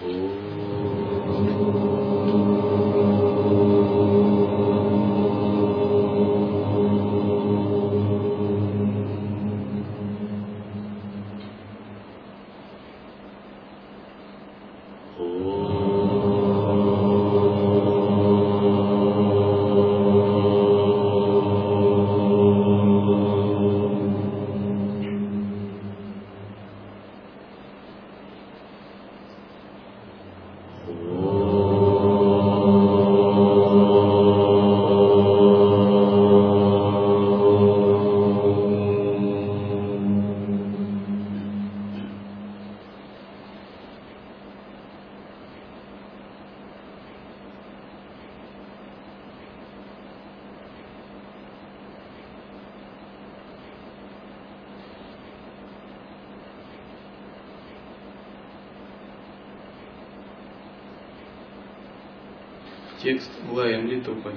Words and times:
Текст 0.00 0.67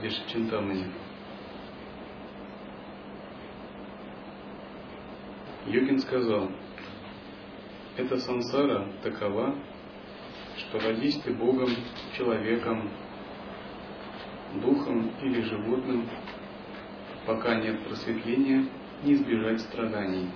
Упадеш 0.01 0.23
Чинтамани. 0.31 0.85
Йогин 5.67 5.99
сказал, 5.99 6.49
эта 7.97 8.17
сансара 8.17 8.87
такова, 9.03 9.55
что 10.57 10.79
родись 10.79 11.21
ты 11.21 11.31
Богом, 11.33 11.69
человеком, 12.17 12.89
духом 14.55 15.11
или 15.21 15.41
животным, 15.41 16.09
пока 17.27 17.61
нет 17.61 17.85
просветления, 17.85 18.65
не 19.03 19.13
избежать 19.13 19.61
страданий. 19.61 20.29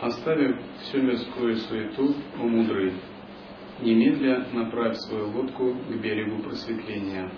Оставив 0.00 0.58
всю 0.82 1.02
мирскую 1.02 1.56
суету, 1.58 2.16
о 2.36 2.42
мудрый, 2.42 2.94
немедля 3.80 4.46
направь 4.52 4.96
свою 4.98 5.30
лодку 5.30 5.74
к 5.74 5.94
берегу 6.00 6.42
просветления. 6.42 7.30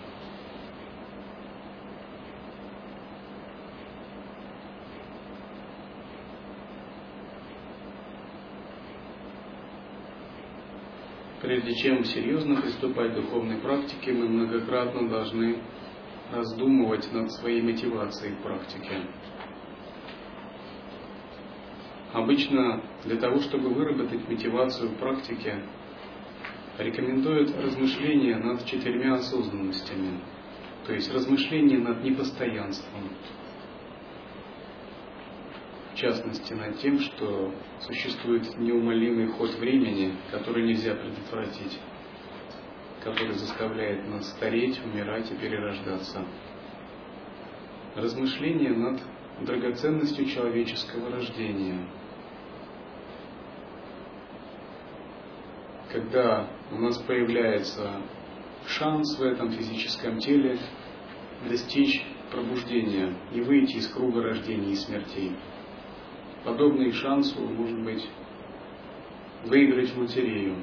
Прежде 11.41 11.75
чем 11.75 12.03
серьезно 12.05 12.61
приступать 12.61 13.13
к 13.13 13.15
духовной 13.15 13.59
практике, 13.59 14.13
мы 14.13 14.29
многократно 14.29 15.09
должны 15.09 15.59
раздумывать 16.33 17.13
над 17.13 17.31
своей 17.33 17.63
мотивацией 17.63 18.35
к 18.35 18.43
практике. 18.43 19.03
Обычно 22.13 22.83
для 23.05 23.17
того, 23.17 23.39
чтобы 23.41 23.69
выработать 23.69 24.29
мотивацию 24.29 24.91
в 24.91 24.97
практике, 24.97 25.63
рекомендуют 26.79 27.55
размышления 27.57 28.37
над 28.37 28.65
четырьмя 28.65 29.15
осознанностями, 29.15 30.21
то 30.87 30.93
есть 30.93 31.13
размышления 31.13 31.79
над 31.79 32.03
непостоянством, 32.03 33.11
в 35.93 35.97
частности 35.97 36.53
над 36.53 36.79
тем, 36.79 36.99
что 37.01 37.55
существует 37.81 38.57
неумолимый 38.59 39.29
ход 39.29 39.55
времени, 39.55 40.15
который 40.31 40.67
нельзя 40.67 40.95
предотвратить, 40.95 41.81
который 43.03 43.33
заставляет 43.33 44.07
нас 44.09 44.29
стареть, 44.31 44.79
умирать 44.85 45.31
и 45.33 45.37
перерождаться. 45.37 46.25
Размышления 47.95 48.71
над 48.71 49.01
драгоценностью 49.41 50.27
человеческого 50.27 51.11
рождения– 51.11 51.89
когда 55.97 56.51
у 56.73 56.77
нас 56.77 56.99
появляется 56.99 58.03
шанс 58.67 59.19
в 59.19 59.23
этом 59.23 59.51
физическом 59.51 60.19
теле 60.19 60.59
достичь 61.49 62.05
пробуждения 62.31 63.15
и 63.33 63.41
выйти 63.41 63.77
из 63.77 63.89
круга 63.89 64.23
рождения 64.23 64.73
и 64.73 64.77
смертей. 64.77 65.35
Подобный 66.45 66.93
шансу 66.93 67.41
может 67.41 67.83
быть 67.83 68.07
выиграть 69.47 69.91
в 69.95 69.99
лотерею. 69.99 70.57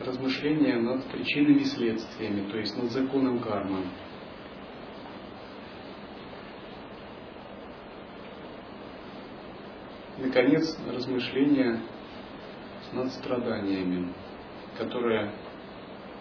Размышления 0.00 0.80
над 0.80 1.04
причинами 1.12 1.60
и 1.60 1.64
следствиями, 1.64 2.50
то 2.50 2.58
есть 2.58 2.76
над 2.76 2.90
законом 2.90 3.38
кармы. 3.38 3.84
Наконец, 10.18 10.76
размышления 10.92 11.80
над 12.92 13.12
страданиями, 13.12 14.12
которые 14.78 15.32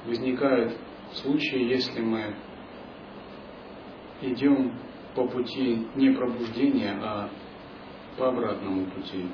возникают 0.06 0.78
в 1.12 1.18
случае, 1.18 1.70
если 1.70 2.02
мы 2.02 2.36
идем 4.22 4.78
по 5.16 5.28
пути 5.28 5.88
не 5.96 6.12
пробуждения, 6.12 6.98
а 7.02 7.30
по 8.18 8.30
обратному 8.30 8.86
пути. 8.86 9.26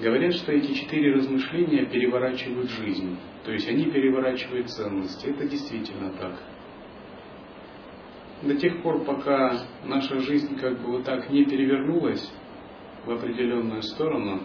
Говорят, 0.00 0.34
что 0.34 0.52
эти 0.52 0.74
четыре 0.74 1.14
размышления 1.14 1.86
переворачивают 1.86 2.70
жизнь, 2.70 3.16
то 3.44 3.52
есть 3.52 3.66
они 3.66 3.86
переворачивают 3.86 4.70
ценности. 4.70 5.26
Это 5.28 5.48
действительно 5.48 6.10
так. 6.12 6.38
До 8.42 8.54
тех 8.56 8.82
пор, 8.82 9.04
пока 9.04 9.66
наша 9.84 10.20
жизнь 10.20 10.58
как 10.58 10.78
бы 10.82 10.92
вот 10.92 11.04
так 11.04 11.30
не 11.30 11.46
перевернулась, 11.46 12.30
в 13.06 13.10
определенную 13.12 13.82
сторону, 13.82 14.42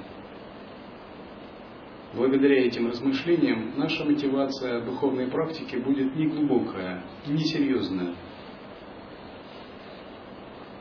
благодаря 2.13 2.63
этим 2.63 2.87
размышлениям 2.87 3.73
наша 3.75 4.05
мотивация 4.05 4.81
духовной 4.85 5.27
практики 5.27 5.77
будет 5.77 6.15
не 6.15 6.27
глубокая, 6.27 7.03
не 7.27 7.43
серьезная. 7.43 8.13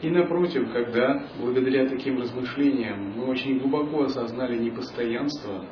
И 0.02 0.10
напротив, 0.10 0.70
когда 0.72 1.26
благодаря 1.40 1.88
таким 1.88 2.20
размышлениям 2.20 3.12
мы 3.16 3.26
очень 3.26 3.58
глубоко 3.58 4.04
осознали 4.04 4.58
непостоянство, 4.58 5.64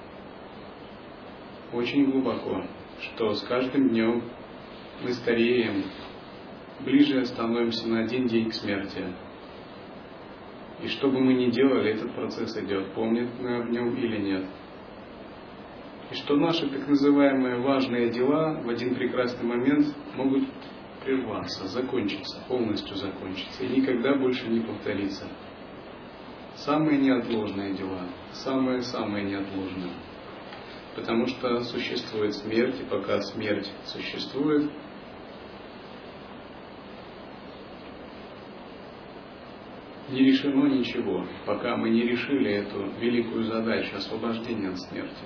очень 1.73 2.11
глубоко, 2.11 2.65
что 3.01 3.35
с 3.35 3.43
каждым 3.43 3.91
днем 3.91 4.23
мы 5.03 5.13
стареем, 5.13 5.85
ближе 6.81 7.25
становимся 7.27 7.87
на 7.87 8.01
один 8.01 8.27
день 8.27 8.49
к 8.49 8.55
смерти– 8.55 9.05
и 10.83 10.89
что 10.89 11.09
бы 11.09 11.21
мы 11.21 11.34
ни 11.34 11.50
делали, 11.50 11.93
этот 11.93 12.15
процесс 12.15 12.56
идет, 12.56 12.94
помнит 12.94 13.28
мы 13.41 13.56
об 13.56 13.71
нем 13.71 13.97
или 13.97 14.19
нет. 14.19 14.47
И 16.11 16.15
что 16.15 16.37
наши 16.37 16.69
так 16.69 16.89
называемые 16.89 17.61
важные 17.61 18.11
дела 18.11 18.61
в 18.62 18.69
один 18.69 18.94
прекрасный 18.94 19.44
момент 19.44 19.94
могут 20.15 20.44
прерваться, 21.05 21.67
закончиться, 21.67 22.43
полностью 22.49 22.97
закончиться 22.97 23.64
и 23.64 23.81
никогда 23.81 24.14
больше 24.14 24.49
не 24.49 24.61
повториться. 24.61 25.26
Самые 26.56 26.99
неотложные 26.99 27.75
дела, 27.75 28.08
самые-самые 28.32 29.25
неотложные. 29.25 29.93
Потому 30.97 31.26
что 31.26 31.61
существует 31.62 32.35
смерть, 32.35 32.81
и 32.81 32.85
пока 32.85 33.20
смерть 33.20 33.70
существует, 33.85 34.70
не 40.10 40.25
решено 40.25 40.66
ничего, 40.66 41.26
пока 41.44 41.76
мы 41.76 41.90
не 41.90 42.02
решили 42.02 42.50
эту 42.50 42.90
великую 43.00 43.44
задачу 43.44 43.96
освобождения 43.96 44.70
от 44.70 44.78
смерти. 44.81 45.25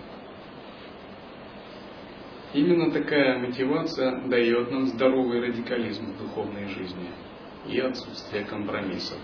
Именно 2.53 2.91
такая 2.91 3.39
мотивация 3.39 4.29
дает 4.29 4.71
нам 4.71 4.87
здоровый 4.87 5.41
радикализм 5.41 6.13
в 6.13 6.19
духовной 6.19 6.67
жизни 6.69 7.09
и 7.67 7.79
отсутствие 7.79 8.45
компромиссов. 8.45 9.19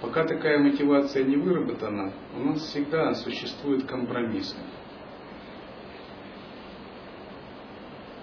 Пока 0.00 0.24
такая 0.24 0.58
мотивация 0.58 1.24
не 1.24 1.36
выработана, 1.36 2.12
у 2.34 2.40
нас 2.40 2.60
всегда 2.62 3.12
существуют 3.14 3.84
компромиссы. 3.84 4.56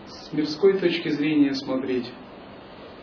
С 0.08 0.34
мирской 0.34 0.80
точки 0.80 1.10
зрения 1.10 1.54
смотреть 1.54 2.12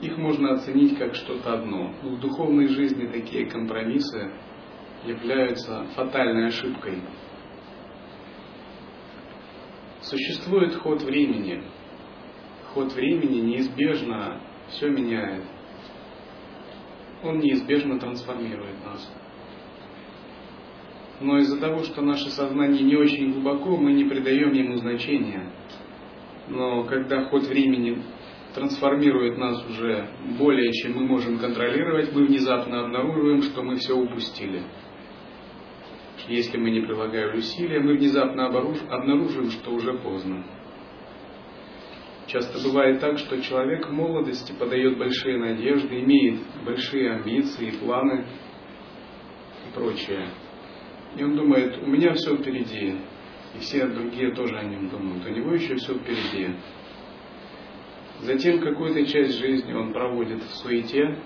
их 0.05 0.19
можно 0.19 0.53
оценить 0.53 0.99
как 0.99 1.15
что-то 1.15 1.55
одно. 1.55 1.95
Но 2.03 2.11
в 2.11 2.21
духовной 2.21 2.69
жизни 2.69 3.07
такие 3.07 3.47
компромиссы 3.47 4.33
являются 5.05 5.85
фатальной 5.95 6.49
ошибкой. 6.49 6.99
Существует 10.03 10.75
ход 10.75 11.03
времени. 11.03 11.63
Ход 12.75 12.93
времени 12.93 13.41
неизбежно 13.41 14.41
все 14.69 14.91
меняет. 14.91 15.45
Он 17.23 17.39
неизбежно 17.39 17.99
трансформирует 17.99 18.85
нас. 18.85 19.11
Но 21.21 21.39
из-за 21.39 21.59
того, 21.59 21.85
что 21.85 22.03
наше 22.03 22.29
сознание 22.31 22.83
не 22.83 22.97
очень 22.97 23.33
глубоко, 23.33 23.77
мы 23.77 23.93
не 23.95 24.05
придаем 24.05 24.53
ему 24.53 24.77
значения. 24.77 25.51
Но 26.49 26.85
когда 26.85 27.25
ход 27.25 27.45
времени 27.45 28.03
трансформирует 28.55 29.37
нас 29.37 29.65
уже 29.69 30.09
более, 30.39 30.73
чем 30.73 30.95
мы 30.95 31.07
можем 31.07 31.39
контролировать, 31.39 32.13
мы 32.13 32.27
внезапно 32.27 32.85
обнаруживаем, 32.85 33.43
что 33.43 33.63
мы 33.63 33.77
все 33.77 33.95
упустили. 33.95 34.63
Если 36.29 36.57
мы 36.57 36.71
не 36.71 36.81
прилагаем 36.81 37.37
усилия, 37.37 37.81
мы 37.81 37.95
внезапно 37.95 38.47
обнаруживаем, 38.47 39.51
что 39.51 39.73
уже 39.73 39.93
поздно. 39.95 40.45
Часто 42.29 42.67
бывает 42.67 43.01
так, 43.01 43.19
что 43.19 43.41
человек 43.43 43.87
в 43.87 43.93
молодости 43.93 44.53
подает 44.59 44.97
большие 44.97 45.37
надежды, 45.37 46.01
имеет 46.01 46.41
большие 46.65 47.13
амбиции, 47.13 47.71
планы 47.73 48.25
и 49.69 49.75
прочее. 49.75 50.29
И 51.17 51.23
он 51.23 51.37
думает, 51.37 51.77
у 51.83 51.87
меня 51.87 52.15
все 52.15 52.37
впереди, 52.37 52.97
и 53.55 53.59
все 53.61 53.87
другие 53.87 54.35
тоже 54.35 54.57
о 54.57 54.65
нем 54.65 54.89
думают, 54.89 55.27
у 55.27 55.31
него 55.31 55.53
еще 55.53 55.75
все 55.77 55.95
впереди. 55.95 56.55
Затем 58.21 58.61
какую-то 58.61 59.05
часть 59.07 59.39
жизни 59.39 59.73
он 59.73 59.93
проводит 59.93 60.43
в 60.43 60.55
суете, 60.57 61.19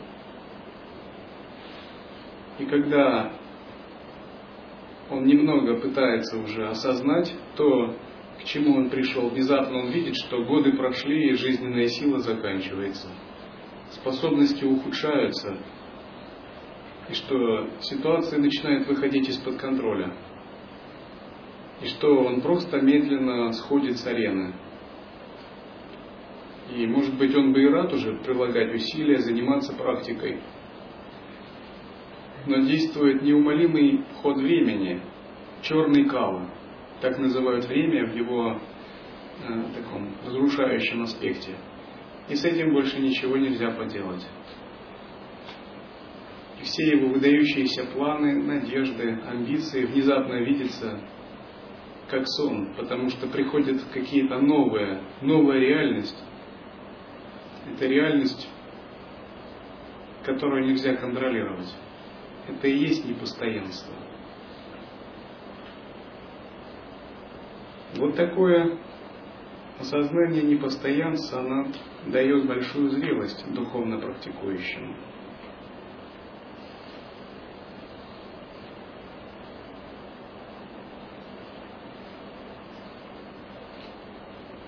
и 2.59 2.65
когда 2.65 3.33
он 5.11 5.25
немного 5.25 5.79
пытается 5.81 6.39
уже 6.39 6.69
осознать 6.69 7.33
то, 7.57 7.95
к 8.41 8.45
чему 8.45 8.77
он 8.77 8.91
пришел, 8.91 9.29
внезапно 9.31 9.79
он 9.79 9.91
видит, 9.91 10.17
что 10.17 10.45
годы 10.45 10.73
прошли 10.73 11.31
и 11.31 11.35
жизненная 11.35 11.87
сила 11.89 12.19
заканчивается. 12.19 13.09
Способности 13.91 14.65
ухудшаются, 14.65 15.59
и 17.09 17.15
что 17.15 17.69
ситуация 17.81 18.39
начинает 18.39 18.87
выходить 18.87 19.29
из-под 19.29 19.57
контроля. 19.57 20.15
И 21.81 21.87
что 21.87 22.25
он 22.25 22.41
просто 22.41 22.81
медленно 22.81 23.53
сходит 23.53 23.99
с 23.99 24.07
арены. 24.07 24.55
И 26.75 26.87
может 26.87 27.17
быть 27.17 27.35
он 27.35 27.53
бы 27.53 27.63
и 27.63 27.69
рад 27.69 27.93
уже 27.93 28.15
прилагать 28.19 28.75
усилия, 28.75 29.19
заниматься 29.19 29.73
практикой. 29.75 30.41
Но 32.47 32.59
действует 32.59 33.23
неумолимый 33.23 34.05
ход 34.23 34.37
времени, 34.37 35.01
черный 35.63 36.05
кава. 36.05 36.51
Так 37.01 37.19
называют 37.19 37.67
время 37.67 38.07
в 38.07 38.15
его 38.15 38.61
э, 39.49 39.63
таком 39.75 40.15
разрушающем 40.27 41.03
аспекте. 41.03 41.57
И 42.29 42.35
с 42.35 42.45
этим 42.45 42.73
больше 42.73 43.01
ничего 43.01 43.37
нельзя 43.37 43.71
поделать. 43.71 44.27
И 46.61 46.65
все 46.65 46.97
его 46.97 47.09
выдающиеся 47.09 47.87
планы, 47.95 48.43
надежды, 48.43 49.21
амбиции 49.27 49.87
внезапно 49.87 50.35
видятся 50.43 51.01
как 52.11 52.27
сон, 52.27 52.75
потому 52.75 53.11
что 53.11 53.29
приходит 53.29 53.83
какие-то 53.93 54.41
новые, 54.41 55.03
новая 55.23 55.59
реальность. 55.59 56.17
Это 57.75 57.87
реальность, 57.87 58.49
которую 60.25 60.67
нельзя 60.67 60.97
контролировать. 60.97 61.75
Это 62.49 62.67
и 62.67 62.77
есть 62.77 63.05
непостоянство. 63.05 63.95
Вот 67.97 68.17
такое 68.17 68.79
осознание 69.79 70.43
непостоянства, 70.43 71.41
оно 71.41 71.73
дает 72.07 72.47
большую 72.47 72.91
зрелость 72.91 73.45
духовно 73.53 73.99
практикующему. 73.99 74.95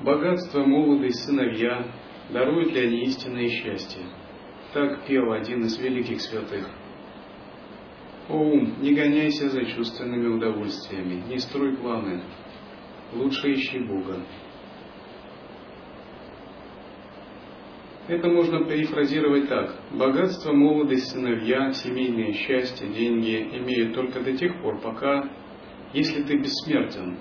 Богатство, 0.01 0.65
молодость, 0.65 1.25
сыновья 1.25 1.85
даруют 2.33 2.73
ли 2.73 2.87
они 2.87 3.05
истинное 3.05 3.49
счастье? 3.49 4.03
Так 4.73 5.07
пел 5.07 5.33
один 5.33 5.65
из 5.65 5.79
великих 5.79 6.21
святых. 6.21 6.69
О 8.29 8.35
ум, 8.35 8.81
не 8.81 8.95
гоняйся 8.95 9.49
за 9.49 9.65
чувственными 9.65 10.29
удовольствиями, 10.29 11.23
не 11.29 11.39
строй 11.39 11.77
планы, 11.77 12.23
лучше 13.13 13.53
ищи 13.53 13.81
Бога. 13.81 14.25
Это 18.07 18.29
можно 18.29 18.65
перефразировать 18.65 19.49
так. 19.49 19.77
Богатство, 19.93 20.53
молодость, 20.53 21.11
сыновья, 21.13 21.73
семейное 21.73 22.33
счастье, 22.33 22.89
деньги 22.89 23.49
имеют 23.53 23.95
только 23.95 24.21
до 24.21 24.37
тех 24.37 24.61
пор, 24.63 24.81
пока, 24.81 25.29
если 25.93 26.23
ты 26.23 26.39
бессмертен, 26.39 27.19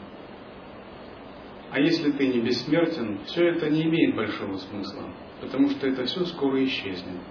а 1.71 1.79
если 1.79 2.11
ты 2.11 2.27
не 2.27 2.39
бессмертен, 2.39 3.19
все 3.25 3.49
это 3.49 3.69
не 3.69 3.83
имеет 3.83 4.15
большого 4.15 4.57
смысла, 4.57 5.13
потому 5.39 5.69
что 5.69 5.87
это 5.87 6.05
все 6.05 6.25
скоро 6.25 6.63
исчезнет. 6.65 7.21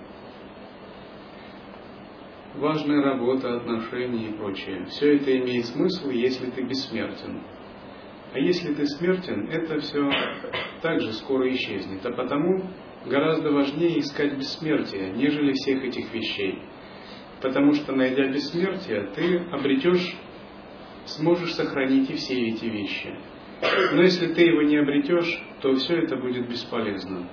Важная 2.54 3.02
работа, 3.02 3.56
отношения 3.56 4.30
и 4.30 4.32
прочее. 4.32 4.86
Все 4.86 5.16
это 5.16 5.36
имеет 5.38 5.66
смысл, 5.66 6.10
если 6.10 6.50
ты 6.50 6.62
бессмертен. 6.62 7.42
А 8.32 8.38
если 8.38 8.74
ты 8.74 8.86
смертен, 8.86 9.48
это 9.48 9.78
все 9.80 10.10
также 10.82 11.12
скоро 11.14 11.50
исчезнет. 11.52 12.04
А 12.04 12.12
потому 12.12 12.62
гораздо 13.06 13.52
важнее 13.52 14.00
искать 14.00 14.36
бессмертие, 14.36 15.10
нежели 15.10 15.52
всех 15.52 15.84
этих 15.84 16.12
вещей. 16.12 16.62
Потому 17.40 17.74
что, 17.74 17.92
найдя 17.92 18.28
бессмертие, 18.28 19.12
ты 19.14 19.38
обретешь, 19.52 20.16
сможешь 21.06 21.54
сохранить 21.54 22.10
и 22.10 22.14
все 22.14 22.48
эти 22.48 22.66
вещи. 22.66 23.14
Но 23.60 24.02
если 24.02 24.32
ты 24.34 24.42
его 24.42 24.62
не 24.62 24.76
обретешь, 24.76 25.42
то 25.60 25.74
все 25.74 25.96
это 26.02 26.16
будет 26.16 26.48
бесполезно. 26.48 27.28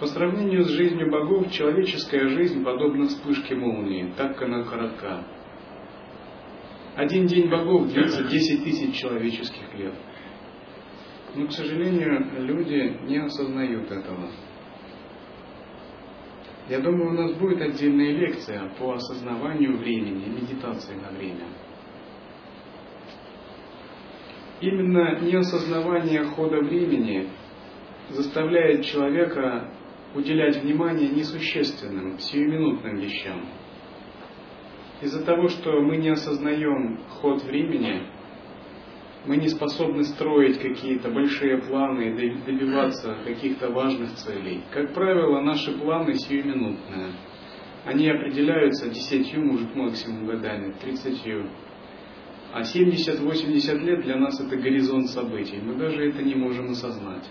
По 0.00 0.06
сравнению 0.06 0.64
с 0.64 0.68
жизнью 0.68 1.10
богов, 1.10 1.50
человеческая 1.52 2.28
жизнь 2.28 2.64
подобна 2.64 3.06
вспышке 3.06 3.54
молнии, 3.54 4.12
так 4.16 4.40
она 4.42 4.64
коротка. 4.64 5.24
Один 6.96 7.26
день 7.26 7.48
богов 7.48 7.92
длится 7.92 8.24
10 8.24 8.64
тысяч 8.64 8.96
человеческих 8.96 9.74
лет. 9.74 9.94
Но, 11.34 11.46
к 11.46 11.52
сожалению, 11.52 12.26
люди 12.40 12.96
не 13.06 13.18
осознают 13.18 13.90
этого. 13.90 14.30
Я 16.68 16.80
думаю, 16.80 17.10
у 17.10 17.12
нас 17.12 17.32
будет 17.34 17.60
отдельная 17.60 18.12
лекция 18.12 18.70
по 18.78 18.94
осознаванию 18.94 19.76
времени, 19.76 20.28
медитации 20.28 20.94
на 20.94 21.16
время. 21.16 21.44
Именно 24.64 25.20
неосознавание 25.20 26.24
хода 26.24 26.56
времени 26.60 27.28
заставляет 28.08 28.86
человека 28.86 29.68
уделять 30.14 30.62
внимание 30.62 31.10
несущественным, 31.10 32.18
сиюминутным 32.18 32.96
вещам. 32.96 33.44
Из-за 35.02 35.22
того, 35.22 35.48
что 35.48 35.82
мы 35.82 35.98
не 35.98 36.08
осознаем 36.08 36.98
ход 37.20 37.44
времени, 37.44 38.04
мы 39.26 39.36
не 39.36 39.48
способны 39.48 40.02
строить 40.04 40.58
какие-то 40.58 41.10
большие 41.10 41.58
планы 41.58 42.16
и 42.16 42.34
добиваться 42.46 43.18
каких-то 43.22 43.68
важных 43.68 44.14
целей. 44.14 44.62
Как 44.72 44.94
правило, 44.94 45.42
наши 45.42 45.78
планы 45.78 46.14
сиюминутные. 46.14 47.08
Они 47.84 48.08
определяются 48.08 48.88
десятью, 48.88 49.44
может, 49.44 49.76
максимум 49.76 50.24
годами, 50.24 50.72
тридцатью. 50.80 51.50
А 52.54 52.62
70-80 52.62 53.80
лет 53.80 54.02
для 54.02 54.16
нас 54.16 54.40
это 54.40 54.56
горизонт 54.56 55.08
событий. 55.08 55.58
Мы 55.60 55.74
даже 55.74 56.08
это 56.08 56.22
не 56.22 56.36
можем 56.36 56.70
осознать. 56.70 57.28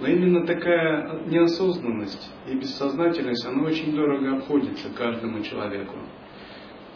Но 0.00 0.06
именно 0.06 0.46
такая 0.46 1.26
неосознанность 1.26 2.32
и 2.50 2.54
бессознательность, 2.54 3.44
она 3.44 3.62
очень 3.62 3.94
дорого 3.94 4.38
обходится 4.38 4.88
каждому 4.96 5.42
человеку. 5.42 5.96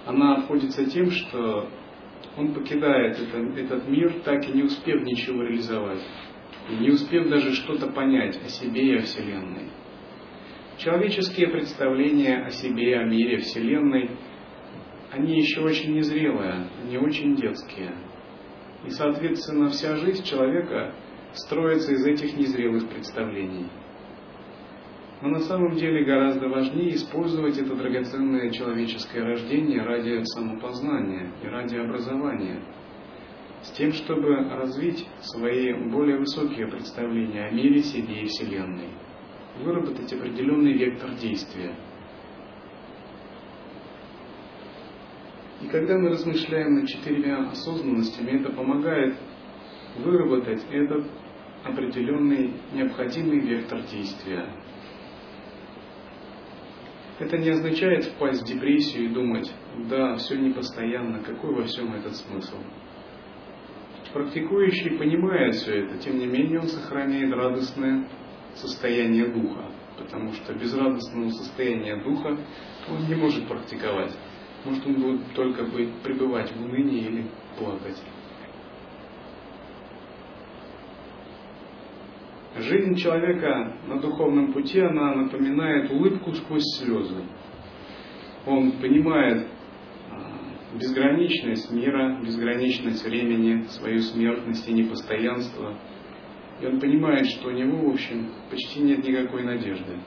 Она 0.07 0.37
обходится 0.37 0.87
тем, 0.87 1.11
что 1.11 1.69
он 2.39 2.55
покидает 2.55 3.19
это, 3.21 3.37
этот 3.61 3.87
мир, 3.87 4.23
так 4.25 4.49
и 4.49 4.53
не 4.53 4.63
успев 4.63 5.03
ничего 5.03 5.43
реализовать. 5.43 6.01
И 6.71 6.77
не 6.77 6.89
успев 6.89 7.29
даже 7.29 7.53
что-то 7.53 7.89
понять 7.89 8.41
о 8.43 8.49
себе 8.49 8.81
и 8.81 8.97
о 8.97 9.03
Вселенной. 9.03 9.69
Человеческие 10.79 11.49
представления 11.49 12.47
о 12.47 12.49
себе, 12.49 12.97
о 12.97 13.05
мире, 13.05 13.37
Вселенной– 13.41 14.11
они 15.14 15.38
еще 15.38 15.61
очень 15.61 15.94
незрелые, 15.94 16.68
они 16.83 16.99
очень 16.99 17.37
детские. 17.37 17.94
И, 18.85 18.90
соответственно, 18.90 19.68
вся 19.68 19.97
жизнь 19.97 20.25
человека 20.25 20.92
строится 21.33 21.92
из 21.92 22.04
этих 22.04 22.37
незрелых 22.37 22.88
представлений. 22.88 23.68
Но 25.23 25.28
на 25.28 25.40
самом 25.40 25.76
деле 25.76 26.04
гораздо 26.04 26.49
важнее 26.49 26.97
использовать 26.97 27.56
это 27.56 27.76
драгоценное 27.76 28.50
человеческое 28.50 29.23
рождение 29.23 29.83
ради 29.83 30.23
самопознания 30.25 31.33
и 31.42 31.47
ради 31.47 31.76
образования, 31.76 32.61
с 33.62 33.71
тем, 33.71 33.92
чтобы 33.92 34.35
развить 34.35 35.06
свои 35.21 35.73
более 35.90 36.18
высокие 36.18 36.66
представления 36.66 37.47
о 37.47 37.52
мире, 37.52 37.83
себе 37.83 38.23
и 38.23 38.26
Вселенной, 38.26 38.90
выработать 39.62 40.12
определенный 40.12 40.73
вектор 40.73 41.14
действия. 41.14 41.75
И 45.64 45.66
когда 45.68 45.97
мы 45.97 46.11
размышляем 46.11 46.75
над 46.75 46.88
четырьмя 46.88 47.49
осознанностями, 47.49 48.38
это 48.38 48.52
помогает 48.52 49.16
выработать 49.97 50.62
этот 50.71 51.06
определенный 51.64 52.52
необходимый 52.75 53.40
вектор 53.40 53.80
действия. 53.80 54.47
Это 57.18 57.38
не 57.38 57.49
означает 57.49 58.04
впасть 58.04 58.42
в 58.42 58.47
депрессию 58.47 59.06
и 59.06 59.14
думать, 59.14 59.50
да, 59.88 60.16
все 60.16 60.37
непостоянно, 60.37 61.23
какой 61.23 61.54
во 61.54 61.62
всем 61.62 61.94
этот 61.94 62.14
смысл. 62.16 62.59
Практикующий 64.12 64.99
понимает 64.99 65.54
все 65.54 65.85
это, 65.85 65.97
тем 65.97 66.18
не 66.18 66.26
менее 66.26 66.61
он 66.61 66.68
сохраняет 66.68 67.33
радостное 67.33 68.06
состояние 68.56 69.28
духа, 69.28 69.71
потому 69.97 70.35
что 70.35 70.52
без 70.52 70.75
радостного 70.76 71.30
состояния 71.30 71.97
духа 72.04 72.37
он 72.90 73.09
не 73.09 73.14
может 73.14 73.49
практиковать. 73.49 74.12
Может 74.64 74.87
он 74.87 74.94
будет 74.94 75.33
только 75.35 75.64
пребывать 76.02 76.50
в 76.56 76.64
унынии 76.64 77.06
или 77.06 77.26
плакать. 77.59 78.00
Жизнь 82.56 82.94
человека 82.94 83.76
на 83.88 84.00
духовном 84.00 84.52
пути, 84.52 84.80
она 84.80 85.14
напоминает 85.16 85.90
улыбку 85.90 86.33
сквозь 86.35 86.62
слезы. 86.78 87.25
Он 88.47 88.73
понимает 88.73 89.49
а, 90.11 90.78
безграничность 90.78 91.73
мира, 91.73 92.21
безграничность 92.23 93.04
времени, 93.04 93.64
свою 93.68 93.99
смертность 93.99 94.68
и 94.68 94.73
непостоянство. 94.73 95.76
И 96.61 96.66
он 96.66 96.78
понимает, 96.78 97.26
что 97.26 97.49
у 97.49 97.50
него, 97.50 97.90
в 97.90 97.94
общем, 97.94 98.30
почти 98.49 98.80
нет 98.80 99.02
никакой 99.04 99.42
надежды. 99.42 99.99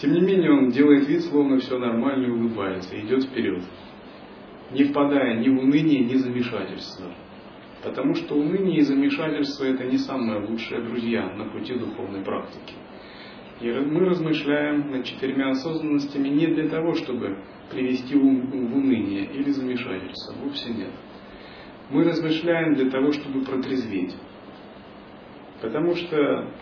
Тем 0.00 0.12
не 0.12 0.20
менее, 0.20 0.52
он 0.52 0.70
делает 0.70 1.08
вид, 1.08 1.22
словно 1.24 1.58
все 1.58 1.76
нормально 1.78 2.26
и 2.26 2.30
улыбается, 2.30 2.94
и 2.94 3.00
идет 3.00 3.24
вперед, 3.24 3.62
не 4.70 4.84
впадая 4.84 5.38
ни 5.40 5.48
в 5.48 5.58
уныние, 5.58 6.04
ни 6.04 6.14
в 6.14 6.18
замешательство. 6.18 7.06
Потому 7.82 8.14
что 8.14 8.34
уныние 8.34 8.78
и 8.78 8.82
замешательство– 8.82 9.64
это 9.66 9.84
не 9.84 9.98
самые 9.98 10.46
лучшие 10.46 10.82
друзья 10.82 11.32
на 11.34 11.46
пути 11.50 11.74
духовной 11.74 12.22
практики. 12.22 12.74
И 13.60 13.70
мы 13.70 14.04
размышляем 14.04 14.90
над 14.92 15.04
четырьмя 15.04 15.50
осознанностями 15.50 16.28
не 16.28 16.46
для 16.46 16.68
того, 16.68 16.94
чтобы 16.94 17.38
привести 17.70 18.14
ум 18.14 18.50
в 18.50 18.76
уныние 18.76 19.24
или 19.32 19.50
замешательство. 19.50 20.34
Вовсе 20.44 20.70
нет. 20.70 20.92
Мы 21.90 22.04
размышляем 22.04 22.74
для 22.74 22.88
того, 22.90 23.10
чтобы 23.12 23.44
протрезветь. 23.44 24.14
Потому 25.60 25.96
что 25.96 26.52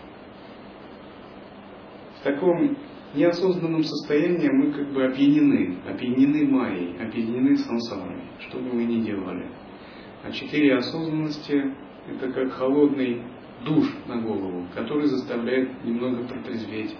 в 2.19 2.23
таком 2.23 2.77
неосознанном 3.15 3.83
состоянии 3.83 4.49
мы 4.49 4.71
как 4.71 4.91
бы 4.93 5.05
опьянены, 5.05 5.77
опьянены 5.87 6.47
майей, 6.47 6.97
опьянены 6.99 7.57
сансарой, 7.57 8.21
что 8.39 8.59
бы 8.59 8.73
мы 8.73 8.83
ни 8.83 9.01
делали. 9.03 9.49
А 10.23 10.31
четыре 10.31 10.75
осознанности– 10.75 11.73
это 12.07 12.31
как 12.31 12.51
холодный 12.53 13.21
душ 13.65 13.87
на 14.07 14.21
голову, 14.21 14.67
который 14.75 15.07
заставляет 15.07 15.83
немного 15.83 16.23
протрезветь 16.27 16.95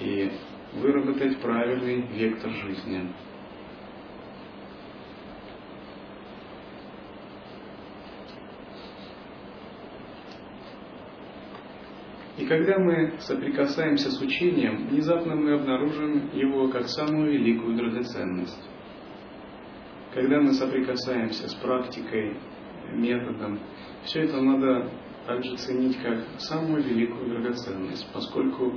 и 0.00 0.30
выработать 0.74 1.38
правильный 1.40 2.04
вектор 2.14 2.50
жизни. 2.50 3.12
И 12.38 12.46
когда 12.46 12.78
мы 12.78 13.14
соприкасаемся 13.18 14.10
с 14.12 14.20
учением, 14.22 14.86
внезапно 14.86 15.34
мы 15.34 15.54
обнаружим 15.54 16.30
его 16.32 16.68
как 16.68 16.86
самую 16.86 17.32
великую 17.32 17.76
драгоценность. 17.76 18.62
Когда 20.14 20.40
мы 20.40 20.52
соприкасаемся 20.52 21.48
с 21.48 21.54
практикой, 21.54 22.36
методом, 22.92 23.58
все 24.04 24.20
это 24.22 24.40
надо 24.40 24.88
также 25.26 25.56
ценить 25.56 25.98
как 26.00 26.20
самую 26.38 26.82
великую 26.82 27.28
драгоценность, 27.28 28.08
поскольку 28.14 28.72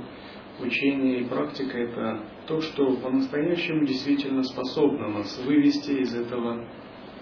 учение 0.60 1.20
и 1.20 1.28
практика– 1.28 1.78
это 1.78 2.24
то, 2.46 2.60
что 2.60 2.96
по-настоящему 2.96 3.86
действительно 3.86 4.42
способно 4.42 5.08
нас 5.08 5.40
вывести 5.46 5.92
из 5.92 6.14
этого 6.14 6.66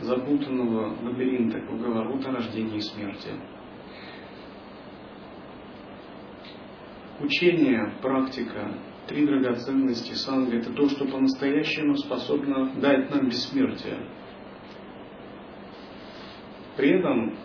запутанного 0.00 0.97
лабиринта, 1.02 1.61
круговорота 1.61 2.32
рождения 2.32 2.78
и 2.78 2.80
смерти. 2.80 3.28
Учение, 7.21 7.93
практика, 8.00 8.73
три 9.07 9.27
драгоценности 9.27 10.15
санги– 10.15 10.57
это 10.59 10.73
то, 10.73 10.89
что 10.89 11.05
по-настоящему 11.05 11.97
способно 11.97 12.73
дать 12.81 13.11
нам 13.11 13.29
бессмертие. 13.29 13.99
При 16.77 16.99
этом 16.99 17.37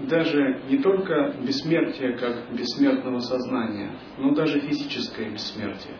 даже 0.00 0.62
не 0.70 0.78
только 0.78 1.34
бессмертие 1.46 2.16
как 2.16 2.54
бессмертного 2.54 3.18
сознания, 3.18 3.98
но 4.16 4.34
даже 4.34 4.60
физическое 4.60 5.30
бессмертие. 5.30 5.96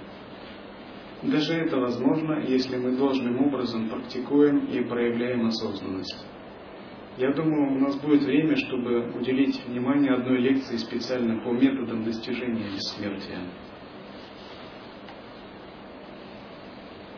Даже 1.22 1.52
это 1.52 1.76
возможно, 1.76 2.40
если 2.46 2.78
мы 2.78 2.96
должным 2.96 3.44
образом 3.46 3.90
практикуем 3.90 4.64
и 4.66 4.82
проявляем 4.82 5.46
осознанность. 5.46 6.24
Я 7.20 7.32
думаю, 7.32 7.76
у 7.76 7.78
нас 7.78 7.96
будет 7.96 8.22
время, 8.22 8.56
чтобы 8.56 9.12
уделить 9.14 9.62
внимание 9.66 10.14
одной 10.14 10.38
лекции 10.38 10.78
специально 10.78 11.38
по 11.44 11.50
методам 11.50 12.02
достижения 12.02 12.64
бессмертия. 12.74 13.40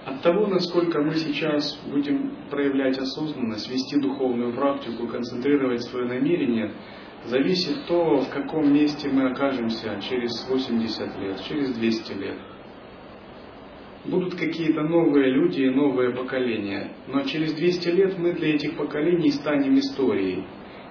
От 0.04 0.20
того, 0.22 0.48
насколько 0.48 1.00
мы 1.00 1.14
сейчас 1.14 1.80
будем 1.88 2.34
проявлять 2.50 2.98
осознанность, 2.98 3.70
вести 3.70 4.00
духовную 4.00 4.52
практику, 4.54 5.06
концентрировать 5.06 5.84
свое 5.84 6.06
намерение, 6.06 6.74
зависит 7.26 7.86
то, 7.86 8.22
в 8.22 8.28
каком 8.30 8.74
месте 8.74 9.08
мы 9.08 9.30
окажемся 9.30 10.00
через 10.00 10.32
80 10.48 11.18
лет, 11.20 11.44
через 11.44 11.76
200 11.76 12.12
лет 12.14 12.38
будут 14.04 14.34
какие-то 14.34 14.82
новые 14.82 15.30
люди 15.30 15.62
и 15.62 15.70
новое 15.70 16.10
поколение. 16.10 16.92
Но 17.08 17.22
через 17.22 17.54
200 17.54 17.88
лет 17.88 18.18
мы 18.18 18.32
для 18.32 18.54
этих 18.54 18.76
поколений 18.76 19.30
станем 19.30 19.78
историей. 19.78 20.44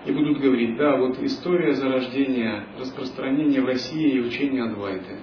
И 0.06 0.12
будут 0.12 0.40
говорить, 0.40 0.78
да, 0.78 0.98
вот 0.98 1.22
история 1.22 1.74
зарождения, 1.74 2.66
распространения 2.80 3.62
в 3.62 3.66
России 3.66 4.14
и 4.14 4.20
учения 4.20 4.64
Адвайты. 4.64 5.20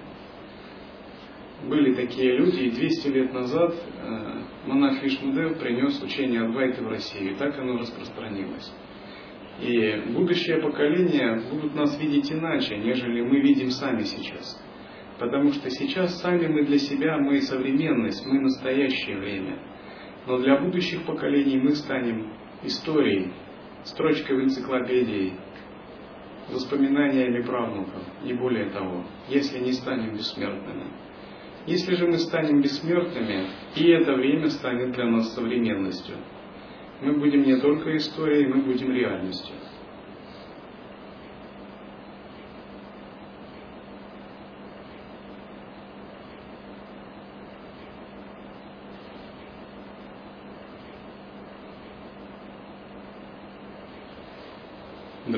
Были 1.69 1.95
такие 1.95 2.37
люди, 2.37 2.61
и 2.61 2.71
200 2.71 3.09
лет 3.09 3.35
назад 3.35 3.75
э, 3.75 4.43
монах 4.67 5.03
Вишнудев 5.03 5.59
принес 5.59 6.01
учение 6.01 6.43
Адвайты 6.43 6.85
в 6.85 6.89
Россию, 6.89 7.33
и 7.33 7.35
так 7.35 7.59
оно 7.59 7.79
распространилось. 7.79 8.73
И 9.61 10.13
будущее 10.13 10.59
поколение 10.59 11.43
будут 11.51 11.75
нас 11.75 11.99
видеть 11.99 12.31
иначе, 12.31 12.77
нежели 12.77 13.23
мы 13.23 13.41
видим 13.41 13.71
сами 13.71 14.05
сейчас. 14.05 14.63
Потому 15.19 15.53
что 15.53 15.69
сейчас 15.71 16.21
сами 16.21 16.47
мы 16.47 16.65
для 16.65 16.79
себя, 16.79 17.19
мы 17.19 17.41
современность, 17.41 18.25
мы 18.27 18.41
настоящее 18.41 19.19
время. 19.19 19.59
Но 20.27 20.39
для 20.39 20.59
будущих 20.61 21.05
поколений 21.05 21.59
мы 21.59 21.75
станем 21.75 22.33
историей, 22.63 23.33
строчкой 23.85 24.37
в 24.37 24.45
энциклопедии, 24.45 25.33
воспоминаниями 26.53 27.43
правнуков, 27.43 28.03
не 28.23 28.35
более 28.35 28.71
того, 28.71 29.05
если 29.29 29.59
не 29.59 29.73
станем 29.73 30.15
бессмертными. 30.15 30.87
Если 31.67 31.95
же 31.97 32.07
мы 32.07 32.19
станем 32.19 32.63
бессмертными, 32.63 33.47
и 33.77 33.91
это 33.91 34.15
время 34.15 34.49
станет 34.49 34.93
для 34.93 35.07
нас 35.07 35.35
современностью, 35.35 36.17
мы 37.03 37.19
будем 37.19 37.43
не 37.43 37.61
только 37.61 37.97
историей, 37.97 38.47
мы 38.47 38.63
будем 38.63 38.93
реальностью. 38.93 39.55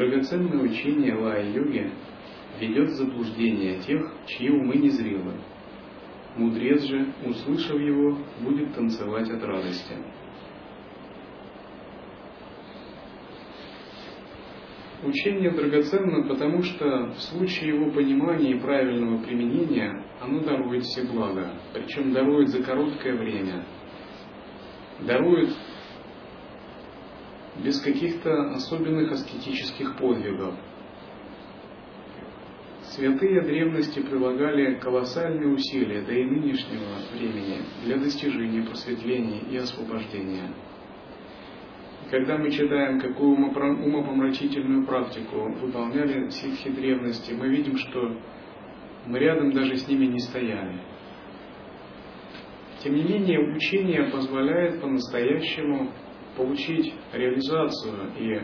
Драгоценное 0.00 0.62
учение 0.62 1.14
Лая-йоги 1.14 1.90
ведет 2.58 2.88
в 2.88 2.94
заблуждение 2.94 3.80
тех, 3.80 4.10
чьи 4.24 4.48
умы 4.48 4.76
незрелы. 4.76 5.34
Мудрец 6.36 6.84
же, 6.84 7.12
услышав 7.26 7.78
его, 7.78 8.16
будет 8.40 8.74
танцевать 8.74 9.28
от 9.28 9.44
радости. 9.44 9.92
Учение 15.04 15.50
драгоценно, 15.50 16.26
потому 16.26 16.62
что 16.62 17.10
в 17.10 17.20
случае 17.20 17.74
его 17.74 17.90
понимания 17.90 18.52
и 18.52 18.58
правильного 18.58 19.22
применения 19.22 20.02
оно 20.18 20.40
дарует 20.40 20.82
все 20.84 21.04
блага, 21.12 21.52
причем 21.74 22.14
дарует 22.14 22.48
за 22.48 22.62
короткое 22.62 23.18
время, 23.18 23.66
дарует 25.00 25.50
без 27.64 27.80
каких-то 27.80 28.52
особенных 28.52 29.12
аскетических 29.12 29.96
подвигов. 29.96 30.54
Святые 32.82 33.42
древности 33.42 34.00
прилагали 34.00 34.74
колоссальные 34.74 35.48
усилия, 35.48 36.02
да 36.02 36.12
и 36.12 36.24
нынешнего 36.24 36.96
времени, 37.12 37.62
для 37.84 37.98
достижения 37.98 38.62
просветления 38.62 39.42
и 39.50 39.56
освобождения. 39.56 40.50
Когда 42.10 42.36
мы 42.36 42.50
читаем, 42.50 43.00
какую 43.00 43.36
умопомрачительную 43.36 44.84
практику 44.84 45.52
выполняли 45.60 46.28
ситхи 46.30 46.70
древности, 46.70 47.32
мы 47.32 47.48
видим, 47.48 47.76
что 47.76 48.18
мы 49.06 49.18
рядом 49.20 49.52
даже 49.52 49.76
с 49.76 49.86
ними 49.86 50.06
не 50.06 50.18
стояли. 50.18 50.80
Тем 52.82 52.96
не 52.96 53.04
менее, 53.04 53.54
учение 53.54 54.10
позволяет 54.10 54.80
по-настоящему 54.80 55.92
получить 56.40 56.94
реализацию 57.12 58.12
и 58.18 58.40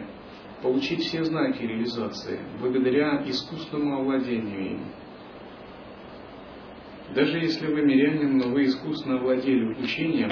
получить 0.63 1.01
все 1.01 1.25
знаки 1.25 1.63
реализации 1.63 2.41
благодаря 2.61 3.23
искусственному 3.27 4.01
овладению 4.01 4.73
им. 4.73 4.81
Даже 7.15 7.39
если 7.39 7.67
вы 7.69 7.83
мирянин, 7.83 8.37
но 8.37 8.49
вы 8.49 8.65
искусно 8.65 9.17
овладели 9.17 9.65
учением, 9.81 10.31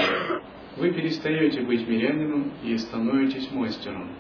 вы 0.77 0.93
перестаете 0.93 1.63
быть 1.63 1.89
мирянином 1.89 2.53
и 2.63 2.77
становитесь 2.77 3.51
мастером. 3.53 4.15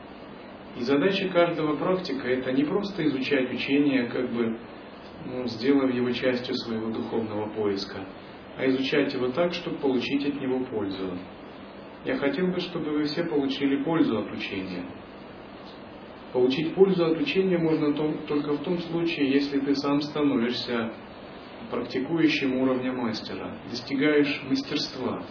И 0.78 0.82
задача 0.82 1.28
каждого 1.28 1.76
практика 1.76 2.26
это 2.26 2.50
не 2.52 2.64
просто 2.64 3.04
изучать 3.06 3.52
учение, 3.52 4.06
как 4.06 4.32
бы 4.32 4.58
ну, 5.26 5.46
сделав 5.48 5.92
его 5.92 6.10
частью 6.12 6.54
своего 6.54 6.90
духовного 6.90 7.48
поиска, 7.50 8.06
а 8.56 8.66
изучать 8.68 9.12
его 9.12 9.28
так, 9.28 9.52
чтобы 9.52 9.76
получить 9.78 10.26
от 10.26 10.40
него 10.40 10.60
пользу. 10.64 11.18
Я 12.04 12.18
хотел 12.18 12.49
бы, 12.49 12.61
чтобы 12.61 12.90
вы 12.90 13.04
все 13.04 13.25
получили 13.25 13.82
пользу 13.82 14.18
от 14.18 14.30
учения. 14.30 14.84
Получить 16.32 16.75
пользу 16.75 17.06
от 17.06 17.18
учения 17.18 17.56
можно 17.56 17.94
только 17.94 18.52
в 18.52 18.62
том 18.62 18.78
случае, 18.78 19.30
если 19.30 19.61
ты 19.61 19.75
сам 19.76 20.00
становишься 20.02 20.92
практикующим 21.70 22.56
уровня 22.56 22.92
мастера, 22.92 23.56
достигаешь 23.70 24.42
мастерства. 24.50 25.25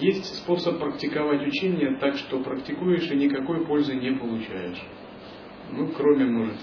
Есть 0.00 0.36
способ 0.36 0.78
практиковать 0.78 1.46
учение 1.46 1.96
так, 1.98 2.14
что 2.16 2.40
практикуешь 2.40 3.10
и 3.10 3.16
никакой 3.16 3.66
пользы 3.66 3.96
не 3.96 4.12
получаешь. 4.12 4.80
Ну, 5.72 5.88
кроме, 5.88 6.24
может, 6.24 6.58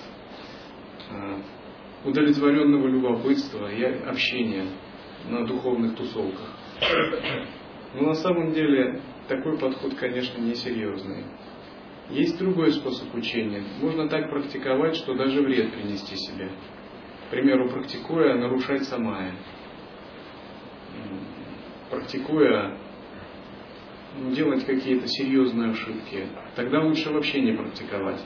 а, 1.11 1.41
удовлетворенного 2.05 2.87
любопытства 2.87 3.69
и 3.71 3.83
общения 3.83 4.65
на 5.29 5.45
духовных 5.45 5.95
тусовках. 5.95 6.49
Но 7.93 8.07
на 8.07 8.15
самом 8.15 8.53
деле 8.53 9.01
такой 9.27 9.57
подход, 9.57 9.95
конечно, 9.95 10.39
несерьезный. 10.39 11.23
Есть 12.09 12.37
другой 12.37 12.71
способ 12.73 13.13
учения. 13.15 13.63
Можно 13.81 14.07
так 14.07 14.29
практиковать, 14.29 14.95
что 14.95 15.15
даже 15.15 15.41
вред 15.41 15.71
принести 15.73 16.15
себе. 16.15 16.49
К 17.27 17.31
примеру, 17.31 17.69
практикуя 17.69 18.35
нарушать 18.35 18.83
самая. 18.83 19.31
Практикуя 21.89 22.77
ну, 24.19 24.31
делать 24.31 24.65
какие-то 24.65 25.07
серьезные 25.07 25.71
ошибки. 25.71 26.27
Тогда 26.55 26.81
лучше 26.81 27.11
вообще 27.11 27.41
не 27.41 27.53
практиковать. 27.53 28.23